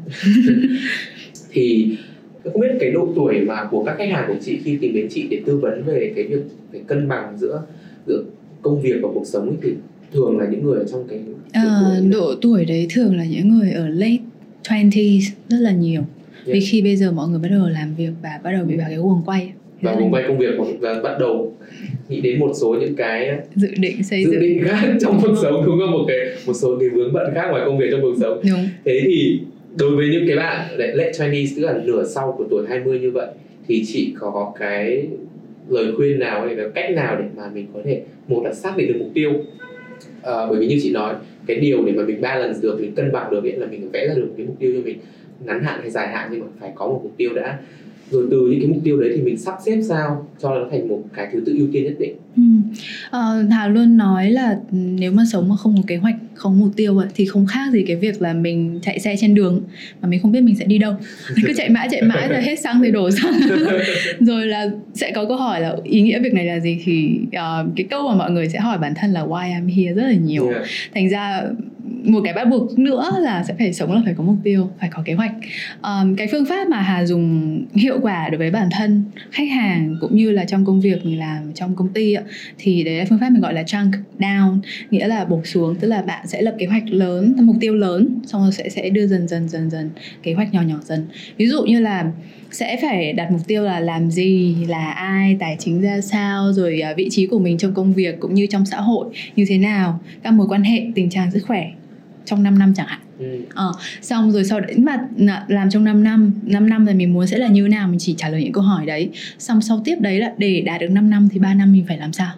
[1.51, 1.97] Thì
[2.43, 5.07] không biết cái độ tuổi mà của các khách hàng của chị khi tìm đến
[5.09, 7.61] chị để tư vấn về cái việc phải cân bằng giữa
[8.07, 8.23] giữa
[8.61, 9.73] công việc và cuộc sống ấy thì
[10.13, 11.63] thường là những người ở trong cái độ, à,
[11.99, 14.17] tuổi độ tuổi đấy thường là những người ở late
[14.63, 16.01] 20s rất là nhiều.
[16.01, 16.55] Yeah.
[16.55, 18.87] vì khi bây giờ mọi người bắt đầu làm việc và bắt đầu bị vào
[18.89, 19.52] cái guồng quay
[19.83, 21.53] và guồng quay công việc và bắt đầu
[22.09, 24.39] nghĩ đến một số những cái dự định xây dự dựng.
[24.41, 25.91] định khác trong cuộc sống đúng không?
[25.91, 26.17] Một cái
[26.47, 28.41] một số cái vướng bận khác ngoài công việc trong cuộc sống.
[28.49, 28.67] Đúng.
[28.85, 29.39] thế thì
[29.77, 33.11] đối với những cái bạn late 20 tức là nửa sau của tuổi 20 như
[33.11, 33.27] vậy
[33.67, 35.07] thì chị có cái
[35.69, 38.77] lời khuyên nào hay là cách nào để mà mình có thể một là xác
[38.77, 39.31] định được mục tiêu?
[40.21, 41.15] À, bởi vì như chị nói
[41.47, 44.07] cái điều để mà mình balance được mình cân bằng được ấy là mình vẽ
[44.07, 44.97] ra được cái mục tiêu cho mình
[45.45, 47.59] ngắn hạn hay dài hạn nhưng mà phải có một mục tiêu đã
[48.13, 50.87] rồi từ những cái mục tiêu đấy thì mình sắp xếp sao cho nó thành
[50.87, 52.41] một cái thứ tự ưu tiên nhất định ừ.
[53.11, 53.19] à,
[53.51, 57.01] Hà luôn nói là nếu mà sống mà không có kế hoạch không mục tiêu
[57.15, 59.61] thì không khác gì cái việc là mình chạy xe trên đường
[60.01, 60.95] mà mình không biết mình sẽ đi đâu
[61.47, 63.33] cứ chạy mãi chạy mãi rồi hết xăng thì đổ xăng
[64.19, 67.73] rồi là sẽ có câu hỏi là ý nghĩa việc này là gì thì uh,
[67.75, 70.13] cái câu mà mọi người sẽ hỏi bản thân là why I'm here rất là
[70.13, 70.63] nhiều yeah.
[70.93, 71.43] thành ra
[72.03, 74.89] một cái bắt buộc nữa là sẽ phải sống là phải có mục tiêu phải
[74.93, 75.31] có kế hoạch.
[75.81, 79.97] Um, cái phương pháp mà hà dùng hiệu quả đối với bản thân khách hàng
[80.01, 82.23] cũng như là trong công việc mình làm trong công ty ạ,
[82.57, 84.59] thì đấy là phương pháp mình gọi là chunk down.
[84.89, 88.19] Nghĩa là bổ xuống tức là bạn sẽ lập kế hoạch lớn mục tiêu lớn
[88.25, 89.89] xong rồi sẽ sẽ đưa dần dần dần dần
[90.23, 91.07] kế hoạch nhỏ nhỏ dần.
[91.37, 92.11] Ví dụ như là
[92.51, 96.81] sẽ phải đặt mục tiêu là làm gì là ai tài chính ra sao rồi
[96.81, 99.57] à, vị trí của mình trong công việc cũng như trong xã hội như thế
[99.57, 101.71] nào các mối quan hệ tình trạng sức khỏe
[102.25, 102.99] trong 5 năm chẳng hạn.
[103.19, 103.25] Ừ.
[103.53, 104.97] ờ, xong rồi sau đấy mà
[105.47, 108.15] làm trong 5 năm 5 năm rồi mình muốn sẽ là như nào mình chỉ
[108.17, 109.09] trả lời những câu hỏi đấy.
[109.39, 111.97] Xong sau tiếp đấy là để đạt được 5 năm thì 3 năm mình phải
[111.97, 112.31] làm sao?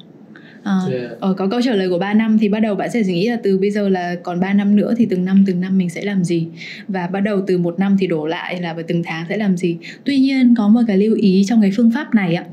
[0.64, 1.12] À, yeah.
[1.20, 3.38] ờ, có câu trả lời của 3 năm thì bắt đầu bạn sẽ nghĩ là
[3.44, 6.04] từ bây giờ là còn 3 năm nữa thì từng năm từng năm mình sẽ
[6.04, 6.48] làm gì?
[6.88, 9.58] Và bắt đầu từ một năm thì đổ lại là về từng tháng sẽ làm
[9.58, 9.78] gì?
[10.04, 12.46] Tuy nhiên có một cái lưu ý trong cái phương pháp này ạ.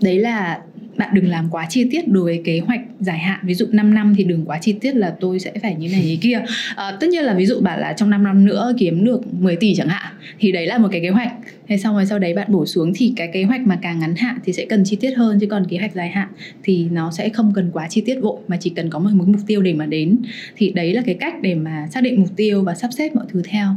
[0.00, 0.60] Đấy là
[0.98, 3.40] bạn đừng làm quá chi tiết đối với kế hoạch dài hạn.
[3.42, 6.04] Ví dụ 5 năm thì đừng quá chi tiết là tôi sẽ phải như này
[6.04, 6.42] như kia.
[6.76, 9.56] À, tất nhiên là ví dụ bạn là trong 5 năm nữa kiếm được 10
[9.56, 11.32] tỷ chẳng hạn thì đấy là một cái kế hoạch.
[11.68, 14.14] Thế xong rồi sau đấy bạn bổ xuống thì cái kế hoạch mà càng ngắn
[14.16, 16.28] hạn thì sẽ cần chi tiết hơn chứ còn kế hoạch dài hạn
[16.62, 19.40] thì nó sẽ không cần quá chi tiết vội mà chỉ cần có một mục
[19.46, 20.18] tiêu để mà đến.
[20.56, 23.24] Thì đấy là cái cách để mà xác định mục tiêu và sắp xếp mọi
[23.32, 23.68] thứ theo.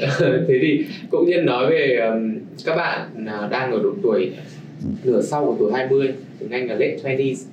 [0.48, 4.30] Thế thì cũng nhân nói về um, các bạn à, đang ở độ tuổi
[5.04, 7.44] nửa sau của tuổi 20 tiếng Anh là late 20s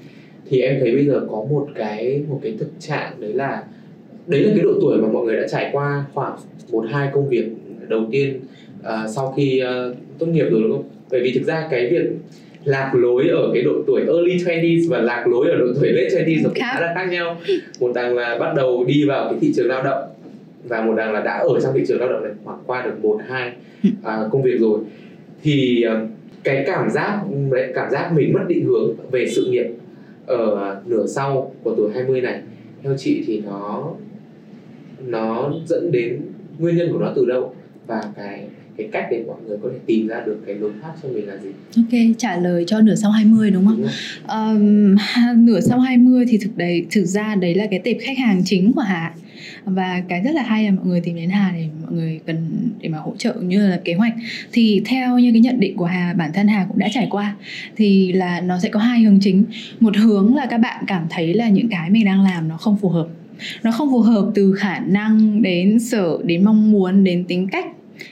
[0.49, 3.63] thì em thấy bây giờ có một cái một cái thực trạng đấy là
[4.27, 6.37] đấy là cái độ tuổi mà mọi người đã trải qua khoảng
[6.71, 7.45] một hai công việc
[7.87, 8.39] đầu tiên
[8.79, 10.89] uh, sau khi uh, tốt nghiệp rồi đúng không?
[11.11, 12.03] Bởi vì thực ra cái việc
[12.65, 16.23] lạc lối ở cái độ tuổi early 20s và lạc lối ở độ tuổi late
[16.23, 17.37] 20s nó cũng khá là khác nhau.
[17.79, 20.03] Một đằng là bắt đầu đi vào cái thị trường lao động
[20.67, 22.99] và một đằng là đã ở trong thị trường lao động này khoảng qua được
[23.01, 23.51] một hai
[23.87, 24.79] uh, công việc rồi
[25.43, 26.09] thì uh,
[26.47, 27.21] cái cảm giác
[27.75, 29.67] cảm giác mình mất định hướng về sự nghiệp
[30.25, 32.41] ở nửa sau của tuổi 20 này
[32.83, 33.93] theo chị thì nó
[35.05, 36.21] nó dẫn đến
[36.59, 37.55] nguyên nhân của nó từ đâu
[37.87, 40.93] và cái cái cách để mọi người có thể tìm ra được cái lối thoát
[41.03, 41.49] cho mình là gì?
[41.75, 43.81] Ok, trả lời cho nửa sau 20 đúng không?
[43.81, 43.89] Đúng
[44.27, 48.41] um, nửa sau 20 thì thực đấy thực ra đấy là cái tệp khách hàng
[48.45, 49.13] chính của Hà
[49.67, 52.69] và cái rất là hay là mọi người tìm đến Hà để mọi người cần,
[52.81, 54.13] để mà hỗ trợ như là kế hoạch.
[54.51, 57.35] Thì theo như cái nhận định của Hà, bản thân Hà cũng đã trải qua,
[57.75, 59.43] thì là nó sẽ có hai hướng chính.
[59.79, 62.77] Một hướng là các bạn cảm thấy là những cái mình đang làm nó không
[62.77, 63.07] phù hợp.
[63.63, 67.65] Nó không phù hợp từ khả năng đến sở, đến mong muốn, đến tính cách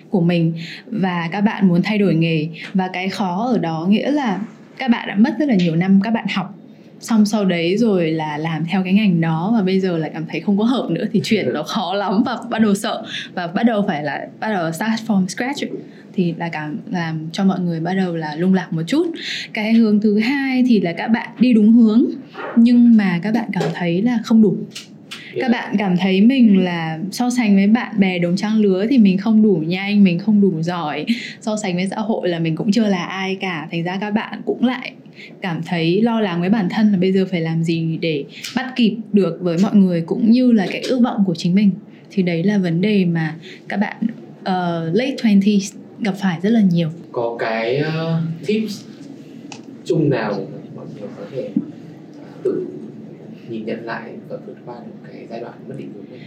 [0.10, 0.54] của mình.
[0.86, 2.48] Và các bạn muốn thay đổi nghề.
[2.74, 4.39] Và cái khó ở đó nghĩa là
[4.78, 6.55] các bạn đã mất rất là nhiều năm các bạn học
[7.06, 10.26] xong sau đấy rồi là làm theo cái ngành đó và bây giờ lại cảm
[10.30, 13.48] thấy không có hợp nữa thì chuyển nó khó lắm và bắt đầu sợ và
[13.48, 15.63] bắt đầu phải là, bắt đầu start from scratch
[16.13, 19.12] thì là cảm làm cho mọi người bắt đầu là lung lạc một chút.
[19.54, 22.06] Cái hướng thứ hai thì là các bạn đi đúng hướng,
[22.56, 24.56] nhưng mà các bạn cảm thấy là không đủ.
[25.39, 28.98] Các bạn cảm thấy mình là so sánh với bạn bè đồng trang lứa thì
[28.98, 31.06] mình không đủ nhanh, mình không đủ giỏi.
[31.41, 34.12] So sánh với xã hội là mình cũng chưa là ai cả, thành ra các
[34.12, 34.94] bạn cũng lại
[35.41, 38.25] cảm thấy lo lắng với bản thân là bây giờ phải làm gì để
[38.56, 41.71] bắt kịp được với mọi người cũng như là cái ước vọng của chính mình.
[42.12, 43.36] Thì đấy là vấn đề mà
[43.67, 43.97] các bạn
[44.39, 45.60] uh, late 20
[45.99, 46.89] gặp phải rất là nhiều.
[47.12, 48.86] Có cái uh, tips
[49.86, 51.49] chung nào mọi người có thể
[53.49, 56.19] nhìn nhận lại và vượt qua được cái giai đoạn mất định hướng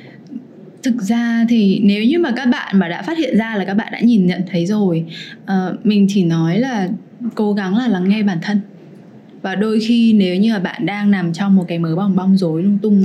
[0.82, 3.74] thực ra thì nếu như mà các bạn mà đã phát hiện ra là các
[3.74, 5.04] bạn đã nhìn nhận thấy rồi
[5.42, 6.88] uh, mình chỉ nói là
[7.34, 8.60] cố gắng là lắng nghe bản thân
[9.48, 12.36] và đôi khi nếu như là bạn đang nằm trong một cái mớ bong bong
[12.36, 13.04] rối lung tung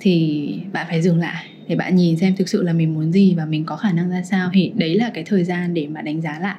[0.00, 3.34] thì bạn phải dừng lại để bạn nhìn xem thực sự là mình muốn gì
[3.36, 4.50] và mình có khả năng ra sao.
[4.52, 6.56] Thì đấy là cái thời gian để mà đánh giá lại.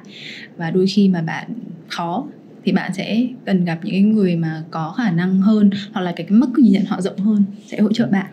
[0.56, 1.46] Và đôi khi mà bạn
[1.88, 2.24] khó
[2.64, 6.26] thì bạn sẽ cần gặp những người mà có khả năng hơn hoặc là cái,
[6.26, 8.26] cái mức nhìn nhận họ rộng hơn sẽ hỗ trợ bạn.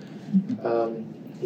[0.62, 0.97] Uh,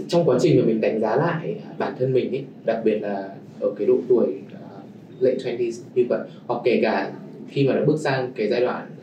[0.07, 2.99] trong quá trình mà mình đánh giá lại à, bản thân mình ấy, đặc biệt
[3.01, 3.29] là
[3.59, 7.11] ở cái độ tuổi uh, late 20s như vậy hoặc kể cả
[7.49, 9.02] khi mà đã bước sang cái giai đoạn uh,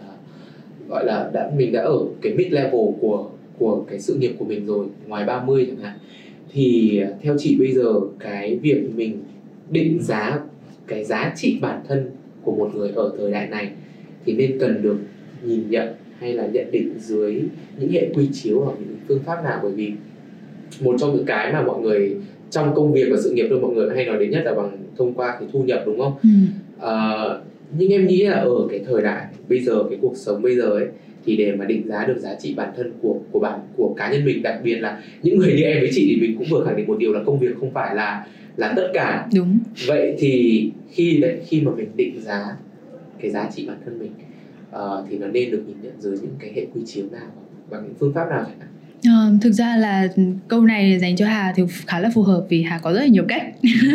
[0.91, 4.45] gọi là đã mình đã ở cái mid level của của cái sự nghiệp của
[4.45, 5.99] mình rồi ngoài 30 chẳng hạn
[6.53, 9.23] thì theo chị bây giờ cái việc mình
[9.71, 10.41] định giá
[10.87, 12.11] cái giá trị bản thân
[12.43, 13.71] của một người ở thời đại này
[14.25, 14.99] thì nên cần được
[15.45, 17.43] nhìn nhận hay là nhận định dưới
[17.79, 19.93] những hệ quy chiếu hoặc những phương pháp nào bởi vì
[20.81, 22.17] một trong những cái mà mọi người
[22.51, 24.77] trong công việc và sự nghiệp thôi mọi người hay nói đến nhất là bằng
[24.97, 26.13] thông qua cái thu nhập đúng không?
[26.23, 26.29] Ừ.
[26.81, 27.25] À,
[27.79, 30.71] nhưng em nghĩ là ở cái thời đại bây giờ cái cuộc sống bây giờ
[30.71, 30.87] ấy
[31.25, 34.13] thì để mà định giá được giá trị bản thân của của bản của cá
[34.13, 36.65] nhân mình đặc biệt là những người như em với chị thì mình cũng vừa
[36.65, 39.29] khẳng định một điều là công việc không phải là là tất cả.
[39.35, 39.59] Đúng.
[39.87, 42.57] Vậy thì khi đấy khi mà mình định giá
[43.21, 44.11] cái giá trị bản thân mình
[44.71, 47.31] uh, thì nó nên được nhìn nhận dưới những cái hệ quy chiếu nào?
[47.71, 48.70] Bằng những phương pháp nào chẳng hạn
[49.05, 50.09] À, thực ra là
[50.49, 53.07] câu này dành cho Hà thì khá là phù hợp vì Hà có rất là
[53.07, 53.43] nhiều cách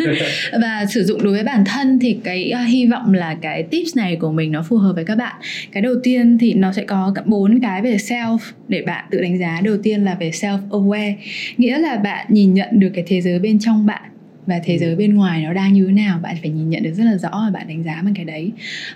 [0.60, 3.96] và sử dụng đối với bản thân thì cái uh, hy vọng là cái tips
[3.96, 5.36] này của mình nó phù hợp với các bạn.
[5.72, 8.38] Cái đầu tiên thì nó sẽ có bốn cái về self
[8.68, 9.60] để bạn tự đánh giá.
[9.64, 11.14] Đầu tiên là về self aware,
[11.56, 14.02] nghĩa là bạn nhìn nhận được cái thế giới bên trong bạn
[14.46, 16.92] và thế giới bên ngoài nó đang như thế nào bạn phải nhìn nhận được
[16.94, 18.50] rất là rõ và bạn đánh giá bằng cái đấy.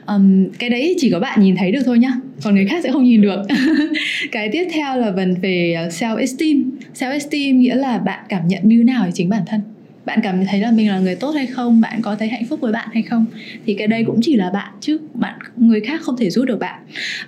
[0.07, 2.93] Um, cái đấy chỉ có bạn nhìn thấy được thôi nhá còn người khác sẽ
[2.93, 3.43] không nhìn được.
[4.33, 8.69] Cái tiếp theo là phần về self esteem self esteem nghĩa là bạn cảm nhận
[8.69, 9.61] như thế nào về chính bản thân.
[10.05, 12.61] Bạn cảm thấy là mình là người tốt hay không bạn có thấy hạnh phúc
[12.61, 13.27] với bạn hay không?
[13.67, 16.59] Thì cái đây cũng chỉ là bạn chứ bạn người khác không thể giúp được
[16.59, 16.81] bạn.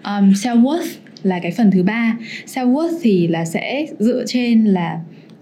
[0.05, 0.87] Um, self worth
[1.23, 2.17] là cái phần thứ ba.
[2.47, 5.01] Self worth thì là sẽ dựa trên là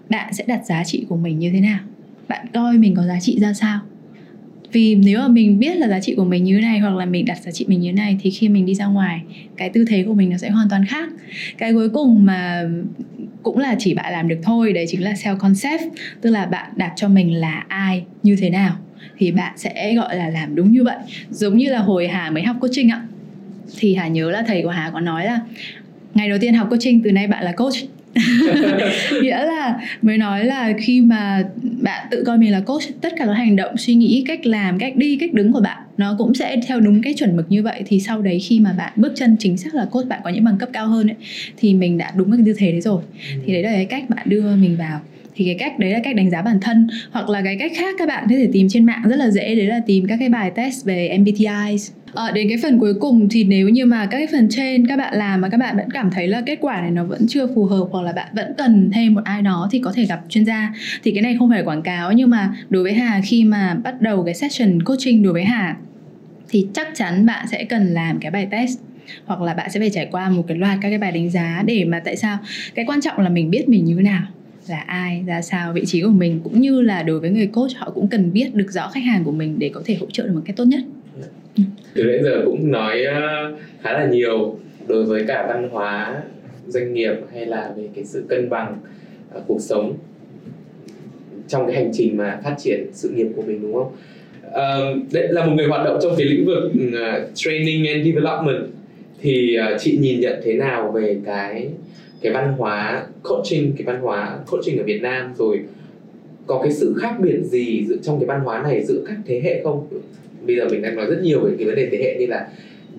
[0.08, 1.78] bạn sẽ đặt giá trị của mình như thế nào
[2.30, 3.80] bạn coi mình có giá trị ra sao.
[4.72, 7.06] Vì nếu mà mình biết là giá trị của mình như thế này hoặc là
[7.06, 9.22] mình đặt giá trị mình như thế này thì khi mình đi ra ngoài,
[9.56, 11.08] cái tư thế của mình nó sẽ hoàn toàn khác.
[11.58, 12.68] Cái cuối cùng mà
[13.42, 15.82] cũng là chỉ bạn làm được thôi, đấy chính là self concept,
[16.20, 18.76] tức là bạn đặt cho mình là ai, như thế nào,
[19.18, 20.96] thì bạn sẽ gọi là làm đúng như vậy.
[21.30, 23.02] Giống như là hồi hà mới học coaching ạ.
[23.78, 25.40] Thì hà nhớ là thầy của hà có nói là,
[26.14, 27.74] ngày đầu tiên học coaching, từ nay bạn là coach.
[29.22, 31.42] nghĩa là mới nói là khi mà
[31.82, 34.78] bạn tự coi mình là coach, tất cả các hành động, suy nghĩ, cách làm,
[34.78, 37.62] cách đi, cách đứng của bạn nó cũng sẽ theo đúng cái chuẩn mực như
[37.62, 37.82] vậy.
[37.86, 40.44] Thì sau đấy khi mà bạn bước chân chính xác là coach bạn có những
[40.44, 41.16] bằng cấp cao hơn ấy,
[41.56, 43.02] thì mình đã đúng cái tư thế đấy rồi.
[43.46, 45.00] Thì đấy là cái cách bạn đưa mình vào.
[45.34, 47.94] Thì cái cách đấy là cách đánh giá bản thân hoặc là cái cách khác
[47.98, 49.54] các bạn có thể tìm trên mạng rất là dễ.
[49.54, 51.76] Đấy là tìm các cái bài test về MBTI
[52.14, 54.96] À, đến cái phần cuối cùng thì nếu như mà các cái phần trên các
[54.96, 57.46] bạn làm mà các bạn vẫn cảm thấy là kết quả này nó vẫn chưa
[57.54, 60.20] phù hợp hoặc là bạn vẫn cần thêm một ai đó thì có thể gặp
[60.28, 60.74] chuyên gia.
[61.02, 64.00] Thì cái này không phải quảng cáo nhưng mà đối với Hà khi mà bắt
[64.00, 65.76] đầu cái session coaching đối với Hà
[66.50, 68.78] thì chắc chắn bạn sẽ cần làm cái bài test.
[69.24, 71.62] Hoặc là bạn sẽ phải trải qua một cái loạt các cái bài đánh giá
[71.66, 72.38] để mà tại sao
[72.74, 74.22] cái quan trọng là mình biết mình như thế nào
[74.68, 77.70] là ai ra sao vị trí của mình cũng như là đối với người coach
[77.76, 80.26] họ cũng cần biết được rõ khách hàng của mình để có thể hỗ trợ
[80.26, 80.80] được một cách tốt nhất.
[81.56, 81.62] Ừ.
[81.94, 86.22] Từ nãy giờ cũng nói ờ, khá là nhiều đối với cả văn hóa
[86.66, 88.76] doanh nghiệp hay là về cái sự cân bằng
[89.36, 89.96] uh, cuộc sống
[91.48, 93.92] trong cái hành trình mà phát triển sự nghiệp của mình đúng không?
[94.50, 98.66] Uh, đấy là một người hoạt động trong cái lĩnh vực uh, training and development.
[99.20, 101.68] Thì uh, chị nhìn nhận thế nào về cái
[102.20, 105.34] cái văn hóa coaching cái văn hóa coaching ở Việt Nam?
[105.38, 105.60] Rồi
[106.46, 109.40] có cái sự khác biệt gì giữa trong cái văn hóa này giữa các thế
[109.44, 109.86] hệ không?
[110.46, 112.48] Bây giờ mình đang nói rất nhiều về cái vấn đề thế hệ như là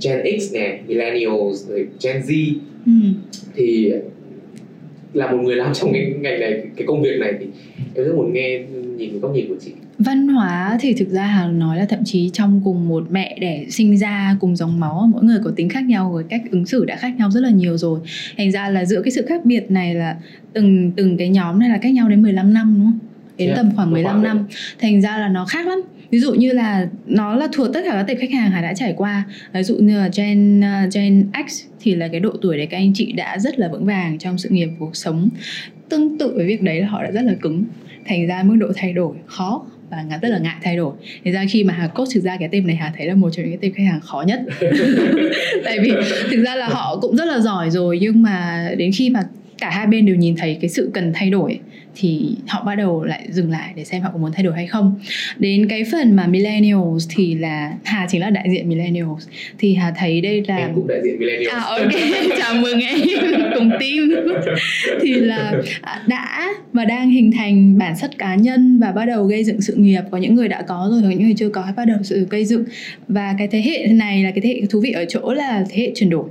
[0.04, 2.54] Gen X này, Millennials, rồi Gen Z.
[2.86, 2.92] Ừ.
[3.56, 3.94] thì
[5.14, 7.46] là một người làm trong cái ngành này cái công việc này thì
[7.96, 8.60] em rất muốn nghe
[8.98, 9.72] nhìn góc nhìn của chị.
[9.98, 13.98] Văn hóa thì thực ra nói là thậm chí trong cùng một mẹ đẻ sinh
[13.98, 16.96] ra cùng dòng máu mỗi người có tính khác nhau rồi cách ứng xử đã
[16.96, 18.00] khác nhau rất là nhiều rồi.
[18.38, 20.18] Thành ra là giữa cái sự khác biệt này là
[20.54, 23.00] từng từng cái nhóm này là cách nhau đến 15 năm đúng không?
[23.38, 24.46] Đến yeah, tầm khoảng 15 năm.
[24.80, 27.92] thành ra là nó khác lắm ví dụ như là nó là thuộc tất cả
[27.92, 29.24] các tệp khách hàng Hải đã trải qua.
[29.54, 32.78] Ví dụ như là Gen uh, Gen X thì là cái độ tuổi để các
[32.78, 35.30] anh chị đã rất là vững vàng trong sự nghiệp cuộc sống.
[35.90, 37.64] Tương tự với việc đấy là họ đã rất là cứng.
[38.06, 40.94] Thành ra mức độ thay đổi khó và ngã rất là ngại thay đổi.
[41.24, 43.30] Thế ra khi mà hà coach thực ra cái team này hà thấy là một
[43.30, 44.42] trong những cái team khách hàng khó nhất.
[45.66, 45.92] Tại vì
[46.32, 49.24] thực ra là họ cũng rất là giỏi rồi nhưng mà đến khi mà
[49.58, 51.60] cả hai bên đều nhìn thấy cái sự cần thay đổi
[51.96, 54.68] thì họ bắt đầu lại dừng lại để xem họ có muốn thay đổi hay
[54.68, 55.00] không.
[55.38, 59.28] Đến cái phần mà millennials thì là Hà chính là đại diện millennials.
[59.58, 61.54] Thì Hà thấy đây là em cũng đại diện millennials.
[61.54, 61.92] À ok.
[62.40, 63.00] Chào mừng em.
[63.56, 64.36] Cùng team.
[65.02, 69.24] Thì là à, đã và đang hình thành bản chất cá nhân và bắt đầu
[69.24, 70.02] gây dựng sự nghiệp.
[70.12, 72.46] Có những người đã có rồi có những người chưa có bắt đầu sự gây
[72.46, 72.64] dựng.
[73.08, 75.82] Và cái thế hệ này là cái thế hệ thú vị ở chỗ là thế
[75.82, 76.26] hệ chuyển đổi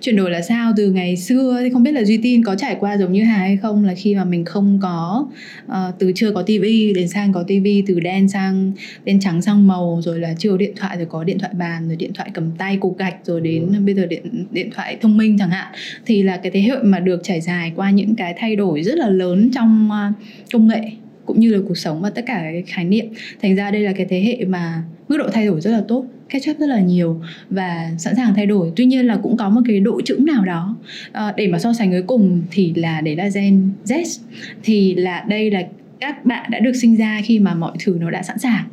[0.00, 0.72] chuyển đổi là sao?
[0.76, 3.38] Từ ngày xưa thì không biết là duy tin có trải qua giống như hà
[3.38, 3.84] hay không?
[3.84, 5.26] Là khi mà mình không có
[5.66, 8.72] uh, từ chưa có tivi đến sang có tivi từ đen sang
[9.04, 11.88] đen trắng sang màu rồi là chưa có điện thoại rồi có điện thoại bàn
[11.88, 15.16] rồi điện thoại cầm tay cục gạch rồi đến bây giờ điện điện thoại thông
[15.16, 15.74] minh chẳng hạn.
[16.06, 18.94] Thì là cái thế hệ mà được trải dài qua những cái thay đổi rất
[18.94, 20.14] là lớn trong uh,
[20.52, 20.82] công nghệ
[21.26, 23.06] cũng như là cuộc sống và tất cả cái khái niệm.
[23.42, 26.06] Thành ra đây là cái thế hệ mà mức độ thay đổi rất là tốt
[26.32, 27.20] catch up rất là nhiều
[27.50, 28.72] và sẵn sàng thay đổi.
[28.76, 30.76] Tuy nhiên là cũng có một cái độ chững nào đó.
[31.12, 34.18] À, để mà so sánh với cùng thì là đấy là gen Z
[34.62, 35.62] thì là đây là
[36.00, 38.64] các bạn đã được sinh ra khi mà mọi thứ nó đã sẵn sàng.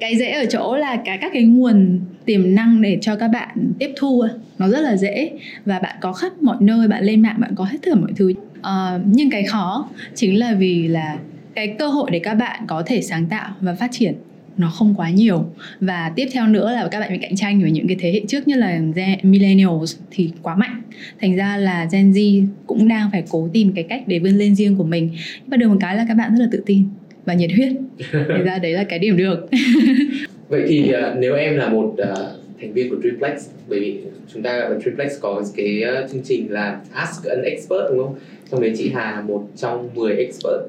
[0.00, 3.72] Cái dễ ở chỗ là cả các cái nguồn tiềm năng để cho các bạn
[3.78, 4.24] tiếp thu
[4.58, 5.30] nó rất là dễ
[5.64, 8.34] và bạn có khắp mọi nơi bạn lên mạng bạn có hết thcả mọi thứ.
[8.58, 11.18] Uh, nhưng cái khó chính là vì là
[11.54, 14.14] cái cơ hội để các bạn có thể sáng tạo và phát triển
[14.58, 15.44] nó không quá nhiều.
[15.80, 18.20] Và tiếp theo nữa là các bạn bị cạnh tranh với những cái thế hệ
[18.28, 18.80] trước như là
[19.22, 20.82] millennials thì quá mạnh.
[21.20, 24.54] Thành ra là Gen Z cũng đang phải cố tìm cái cách để vươn lên
[24.54, 25.10] riêng của mình.
[25.46, 26.84] Và được một cái là các bạn rất là tự tin
[27.24, 27.72] và nhiệt huyết.
[28.12, 29.48] Thành ra đấy là cái điểm được.
[30.48, 32.18] Vậy thì uh, nếu em là một uh,
[32.60, 34.00] thành viên của Triplex bởi vì
[34.32, 38.14] chúng ta ở Triplex có cái uh, chương trình là Ask an Expert đúng không?
[38.50, 40.60] Trong đấy chị Hà là một trong 10 expert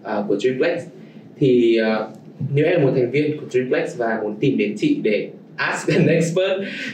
[0.00, 0.82] uh, của Triplex.
[1.38, 2.23] Thì uh,
[2.54, 5.88] nếu em là một thành viên của Dreamplex và muốn tìm đến chị để ask
[5.88, 6.52] an expert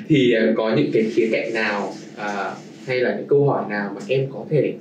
[0.09, 3.93] thì à, có những cái khía cạnh nào uh, hay là những câu hỏi nào
[3.95, 4.72] mà em có thể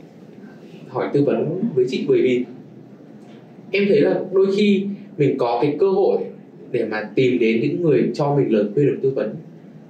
[0.43, 0.47] à,
[0.89, 2.05] hỏi tư vấn với chị?
[2.07, 2.43] Bởi vì
[3.71, 4.85] em thấy là đôi khi
[5.17, 6.17] mình có cái cơ hội
[6.71, 9.35] để mà tìm đến những người cho mình lời khuyên được tư vấn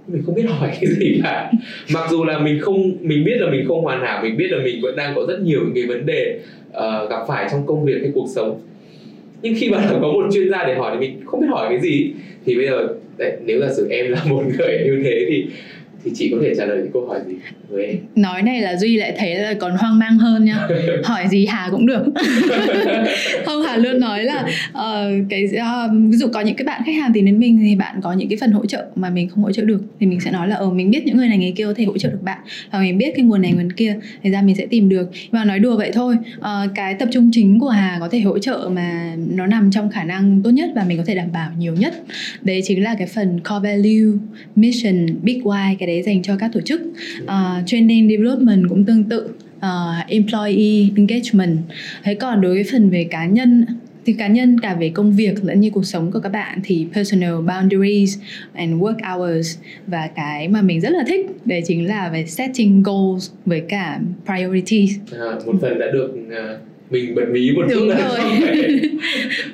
[0.08, 1.52] mình không biết hỏi cái gì cả.
[1.94, 4.64] Mặc dù là mình không mình biết là mình không hoàn hảo mình biết là
[4.64, 6.40] mình vẫn đang có rất nhiều những cái vấn đề
[6.70, 8.62] uh, gặp phải trong công việc hay cuộc sống
[9.42, 11.80] nhưng khi mà có một chuyên gia để hỏi thì mình không biết hỏi cái
[11.80, 12.14] gì.
[12.46, 12.88] Thì bây giờ
[13.18, 15.46] đấy, nếu giả sử em là một người như thế thì
[16.04, 17.34] thì chị có thể trả lời những câu hỏi gì
[17.70, 17.98] với em?
[18.16, 20.68] Nói này là duy lại thấy là còn hoang mang hơn nha
[21.04, 22.04] hỏi gì hà cũng được.
[23.46, 26.96] Không hà luôn nói là uh, cái uh, ví dụ có những cái bạn khách
[26.96, 29.44] hàng tìm đến mình thì bạn có những cái phần hỗ trợ mà mình không
[29.44, 29.82] hỗ trợ được.
[30.00, 31.84] Thì mình sẽ nói là ờ mình biết những người này người kia có thể
[31.84, 32.40] hỗ trợ được bạn
[32.72, 35.10] và mình biết cái nguồn này nguồn kia thì ra mình sẽ tìm được.
[35.32, 36.46] Và nói đùa vậy thôi uh,
[36.76, 40.04] cái tập trung chính của hà có thể hỗ trợ mà nó nằm trong khả
[40.04, 41.94] năng tốt nhất và mình có thể đảm bảo nhiều nhất.
[42.42, 44.18] Đấy chính là cái phần core value
[44.56, 46.82] mission big why cái đấy dành cho các tổ chức.
[47.24, 51.58] Uh, training development cũng tương tự uh, employee engagement.
[52.04, 53.66] Thế còn đối với phần về cá nhân
[54.06, 56.88] thì cá nhân cả về công việc lẫn như cuộc sống của các bạn thì
[56.94, 58.18] personal boundaries
[58.54, 62.84] and work hours và cái mà mình rất là thích đấy chính là về setting
[62.84, 64.92] goals với cả priorities.
[65.12, 66.60] À, một phần đã được uh,
[66.92, 68.20] mình bật mí một chút rồi.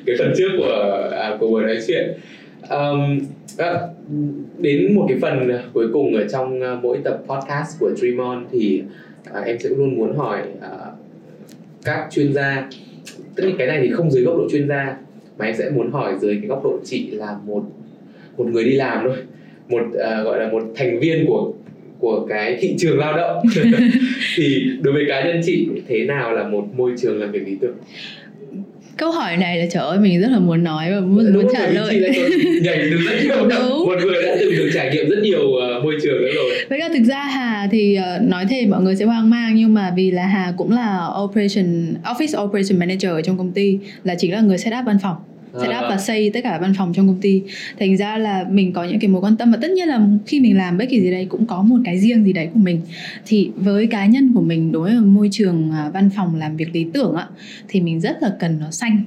[0.06, 2.12] cái phần trước của à, của buổi nói chuyện
[2.70, 3.20] um,
[3.58, 3.80] à,
[4.58, 8.46] đến một cái phần cuối cùng ở trong uh, mỗi tập podcast của Dream On
[8.52, 8.84] thì
[9.30, 10.94] uh, em sẽ luôn muốn hỏi uh,
[11.84, 12.70] các chuyên gia.
[13.36, 14.98] Tất nhiên cái này thì không dưới góc độ chuyên gia
[15.38, 17.64] mà em sẽ muốn hỏi dưới cái góc độ chị là một
[18.38, 19.18] một người đi làm thôi.
[19.70, 21.54] Một uh, gọi là một thành viên của
[22.00, 23.44] của cái thị trường lao động.
[24.36, 27.58] Thì đối với cá nhân chị thế nào là một môi trường làm việc lý
[27.62, 27.76] tưởng
[28.98, 31.68] câu hỏi này là trời ơi mình rất là muốn nói và muốn, muốn trả
[31.68, 32.02] lời.
[32.62, 33.86] nhảy từ rất nhiều Đúng.
[33.88, 36.52] một người đã từng được trải nghiệm rất nhiều uh, môi trường đó rồi.
[36.70, 39.74] Với cả thực ra Hà thì uh, nói thêm mọi người sẽ hoang mang nhưng
[39.74, 44.16] mà vì là Hà cũng là operation office operation manager ở trong công ty là
[44.16, 45.16] chính là người set up văn phòng
[45.62, 47.42] set up và xây tất cả văn phòng trong công ty.
[47.80, 50.40] Thành ra là mình có những cái mối quan tâm và tất nhiên là khi
[50.40, 52.82] mình làm bất kỳ gì đây cũng có một cái riêng gì đấy của mình.
[53.26, 56.68] Thì với cá nhân của mình đối với môi trường à, văn phòng làm việc
[56.74, 57.28] lý tưởng ạ
[57.68, 59.04] thì mình rất là cần nó xanh.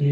[0.00, 0.06] Ừ.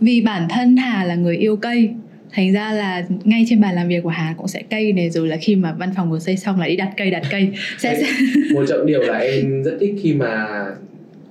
[0.00, 1.90] vì bản thân hà là người yêu cây
[2.32, 5.28] thành ra là ngay trên bàn làm việc của hà cũng sẽ cây này rồi
[5.28, 7.48] là khi mà văn phòng vừa xây xong là đi đặt cây đặt cây.
[7.78, 8.06] Sẽ, sẽ...
[8.54, 10.46] một trọng điều là em rất thích khi mà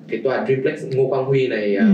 [0.07, 1.93] cái tòa triplex ngô quang huy này à, ừ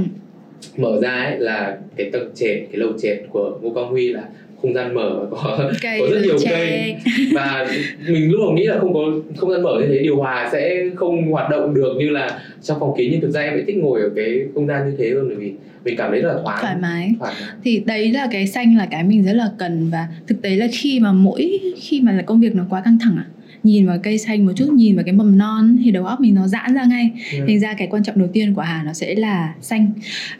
[0.77, 4.23] mở ra ấy là cái tầng trệt cái lầu trệt của ngô quang huy là
[4.61, 6.49] không gian mở có cây có rất nhiều tre.
[6.51, 6.95] cây.
[7.33, 7.67] và
[8.07, 8.99] mình lúc đầu nghĩ là không có
[9.37, 12.79] không gian mở như thế điều hòa sẽ không hoạt động được như là trong
[12.79, 13.09] phòng kín.
[13.11, 15.37] Nhưng thực ra em lại thích ngồi ở cái không gian như thế hơn bởi
[15.37, 15.53] vì
[15.85, 16.57] mình cảm thấy rất là thoáng.
[16.61, 17.11] Thoải mái.
[17.19, 17.49] thoải mái.
[17.63, 19.89] Thì đấy là cái xanh là cái mình rất là cần.
[19.91, 22.97] Và thực tế là khi mà mỗi khi mà là công việc nó quá căng
[23.01, 23.25] thẳng ạ
[23.63, 26.35] nhìn vào cây xanh một chút nhìn vào cái mầm non thì đầu óc mình
[26.35, 27.11] nó giãn ra ngay.
[27.31, 27.45] Ừ.
[27.47, 29.91] thành ra cái quan trọng đầu tiên của hà nó sẽ là xanh.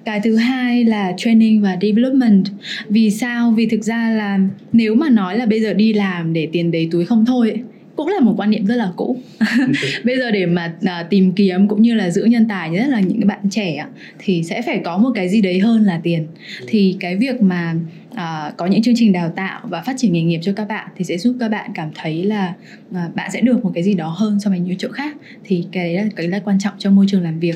[0.05, 2.45] Cái thứ hai là training và development.
[2.89, 3.51] Vì sao?
[3.51, 4.39] Vì thực ra là
[4.73, 7.59] nếu mà nói là bây giờ đi làm để tiền đầy túi không thôi ấy,
[7.95, 9.17] cũng là một quan niệm rất là cũ.
[10.03, 12.99] Bây giờ để mà à, tìm kiếm cũng như là giữ nhân tài nhất là
[12.99, 13.85] những cái bạn trẻ
[14.19, 16.27] thì sẽ phải có một cái gì đấy hơn là tiền.
[16.67, 17.75] Thì cái việc mà
[18.15, 20.87] à, có những chương trình đào tạo và phát triển nghề nghiệp cho các bạn
[20.95, 22.53] thì sẽ giúp các bạn cảm thấy là
[22.93, 25.15] à, bạn sẽ được một cái gì đó hơn so với những chỗ khác.
[25.43, 27.55] Thì cái đấy là cái là quan trọng trong môi trường làm việc.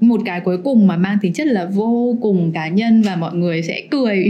[0.00, 3.34] Một cái cuối cùng mà mang tính chất là vô cùng cá nhân và mọi
[3.34, 4.28] người sẽ cười.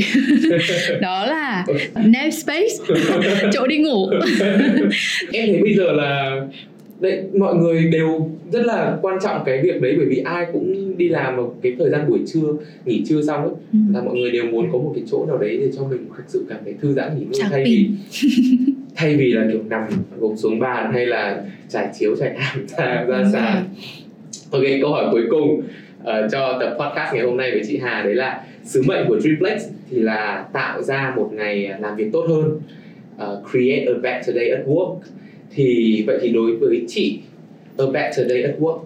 [1.01, 2.95] Đó là nap space
[3.53, 4.11] chỗ đi ngủ.
[5.33, 6.41] Em thấy bây giờ là
[7.01, 10.97] đấy mọi người đều rất là quan trọng cái việc đấy bởi vì ai cũng
[10.99, 12.49] đi làm vào cái thời gian buổi trưa
[12.85, 13.79] nghỉ trưa xong ấy Ừ.
[13.95, 16.25] là mọi người đều muốn có một cái chỗ nào đấy để cho mình thực
[16.29, 17.89] sự cảm thấy thư giãn nghỉ ngơi thay vì
[18.95, 19.83] thay vì là kiểu nằm
[20.19, 23.65] gục xuống bàn hay là trải chiếu trải ảm ra ra sàn.
[24.51, 25.63] ok câu hỏi cuối cùng
[26.05, 29.21] ờ, cho tập podcast ngày hôm nay với chị Hà đấy là sứ mệnh của
[29.23, 32.61] Triplex thì là tạo ra một ngày làm việc tốt hơn.
[33.19, 34.97] Ờ, create a better day at work
[35.57, 37.19] thì vậy thì đối với chị
[37.79, 38.85] a better day at work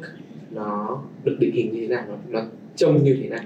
[0.50, 2.04] nó được định hình như thế nào?
[2.08, 2.46] Nó, nó
[2.76, 3.44] trông như thế nào?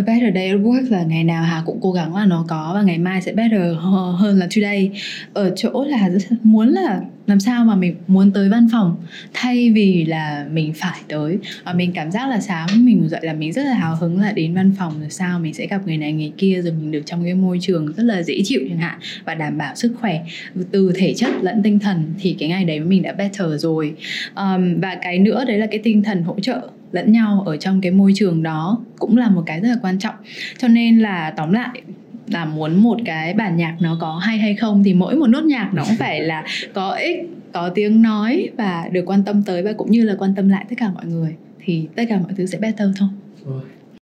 [0.00, 2.82] Better day at work là ngày nào Hà cũng cố gắng là nó có và
[2.82, 3.76] ngày mai sẽ better
[4.16, 4.90] hơn là today.
[5.32, 6.10] Ở chỗ là
[6.42, 8.96] muốn là làm sao mà mình muốn tới văn phòng
[9.32, 11.38] thay vì là mình phải tới.
[11.64, 14.32] Và mình cảm giác là sáng mình dậy là mình rất là hào hứng là
[14.32, 17.02] đến văn phòng rồi sao mình sẽ gặp người này người kia rồi mình được
[17.06, 20.24] trong cái môi trường rất là dễ chịu chẳng hạn và đảm bảo sức khỏe
[20.70, 23.94] từ thể chất lẫn tinh thần thì cái ngày đấy mình đã better rồi.
[24.36, 27.80] Um, và cái nữa đấy là cái tinh thần hỗ trợ lẫn nhau ở trong
[27.80, 30.14] cái môi trường đó cũng là một cái rất là quan trọng.
[30.58, 31.82] Cho nên là tóm lại,
[32.26, 35.44] là muốn một cái bản nhạc nó có hay hay không thì mỗi một nốt
[35.44, 37.16] nhạc nó cũng phải là có ích,
[37.52, 40.64] có tiếng nói và được quan tâm tới và cũng như là quan tâm lại
[40.68, 43.08] tất cả mọi người thì tất cả mọi thứ sẽ better thôi.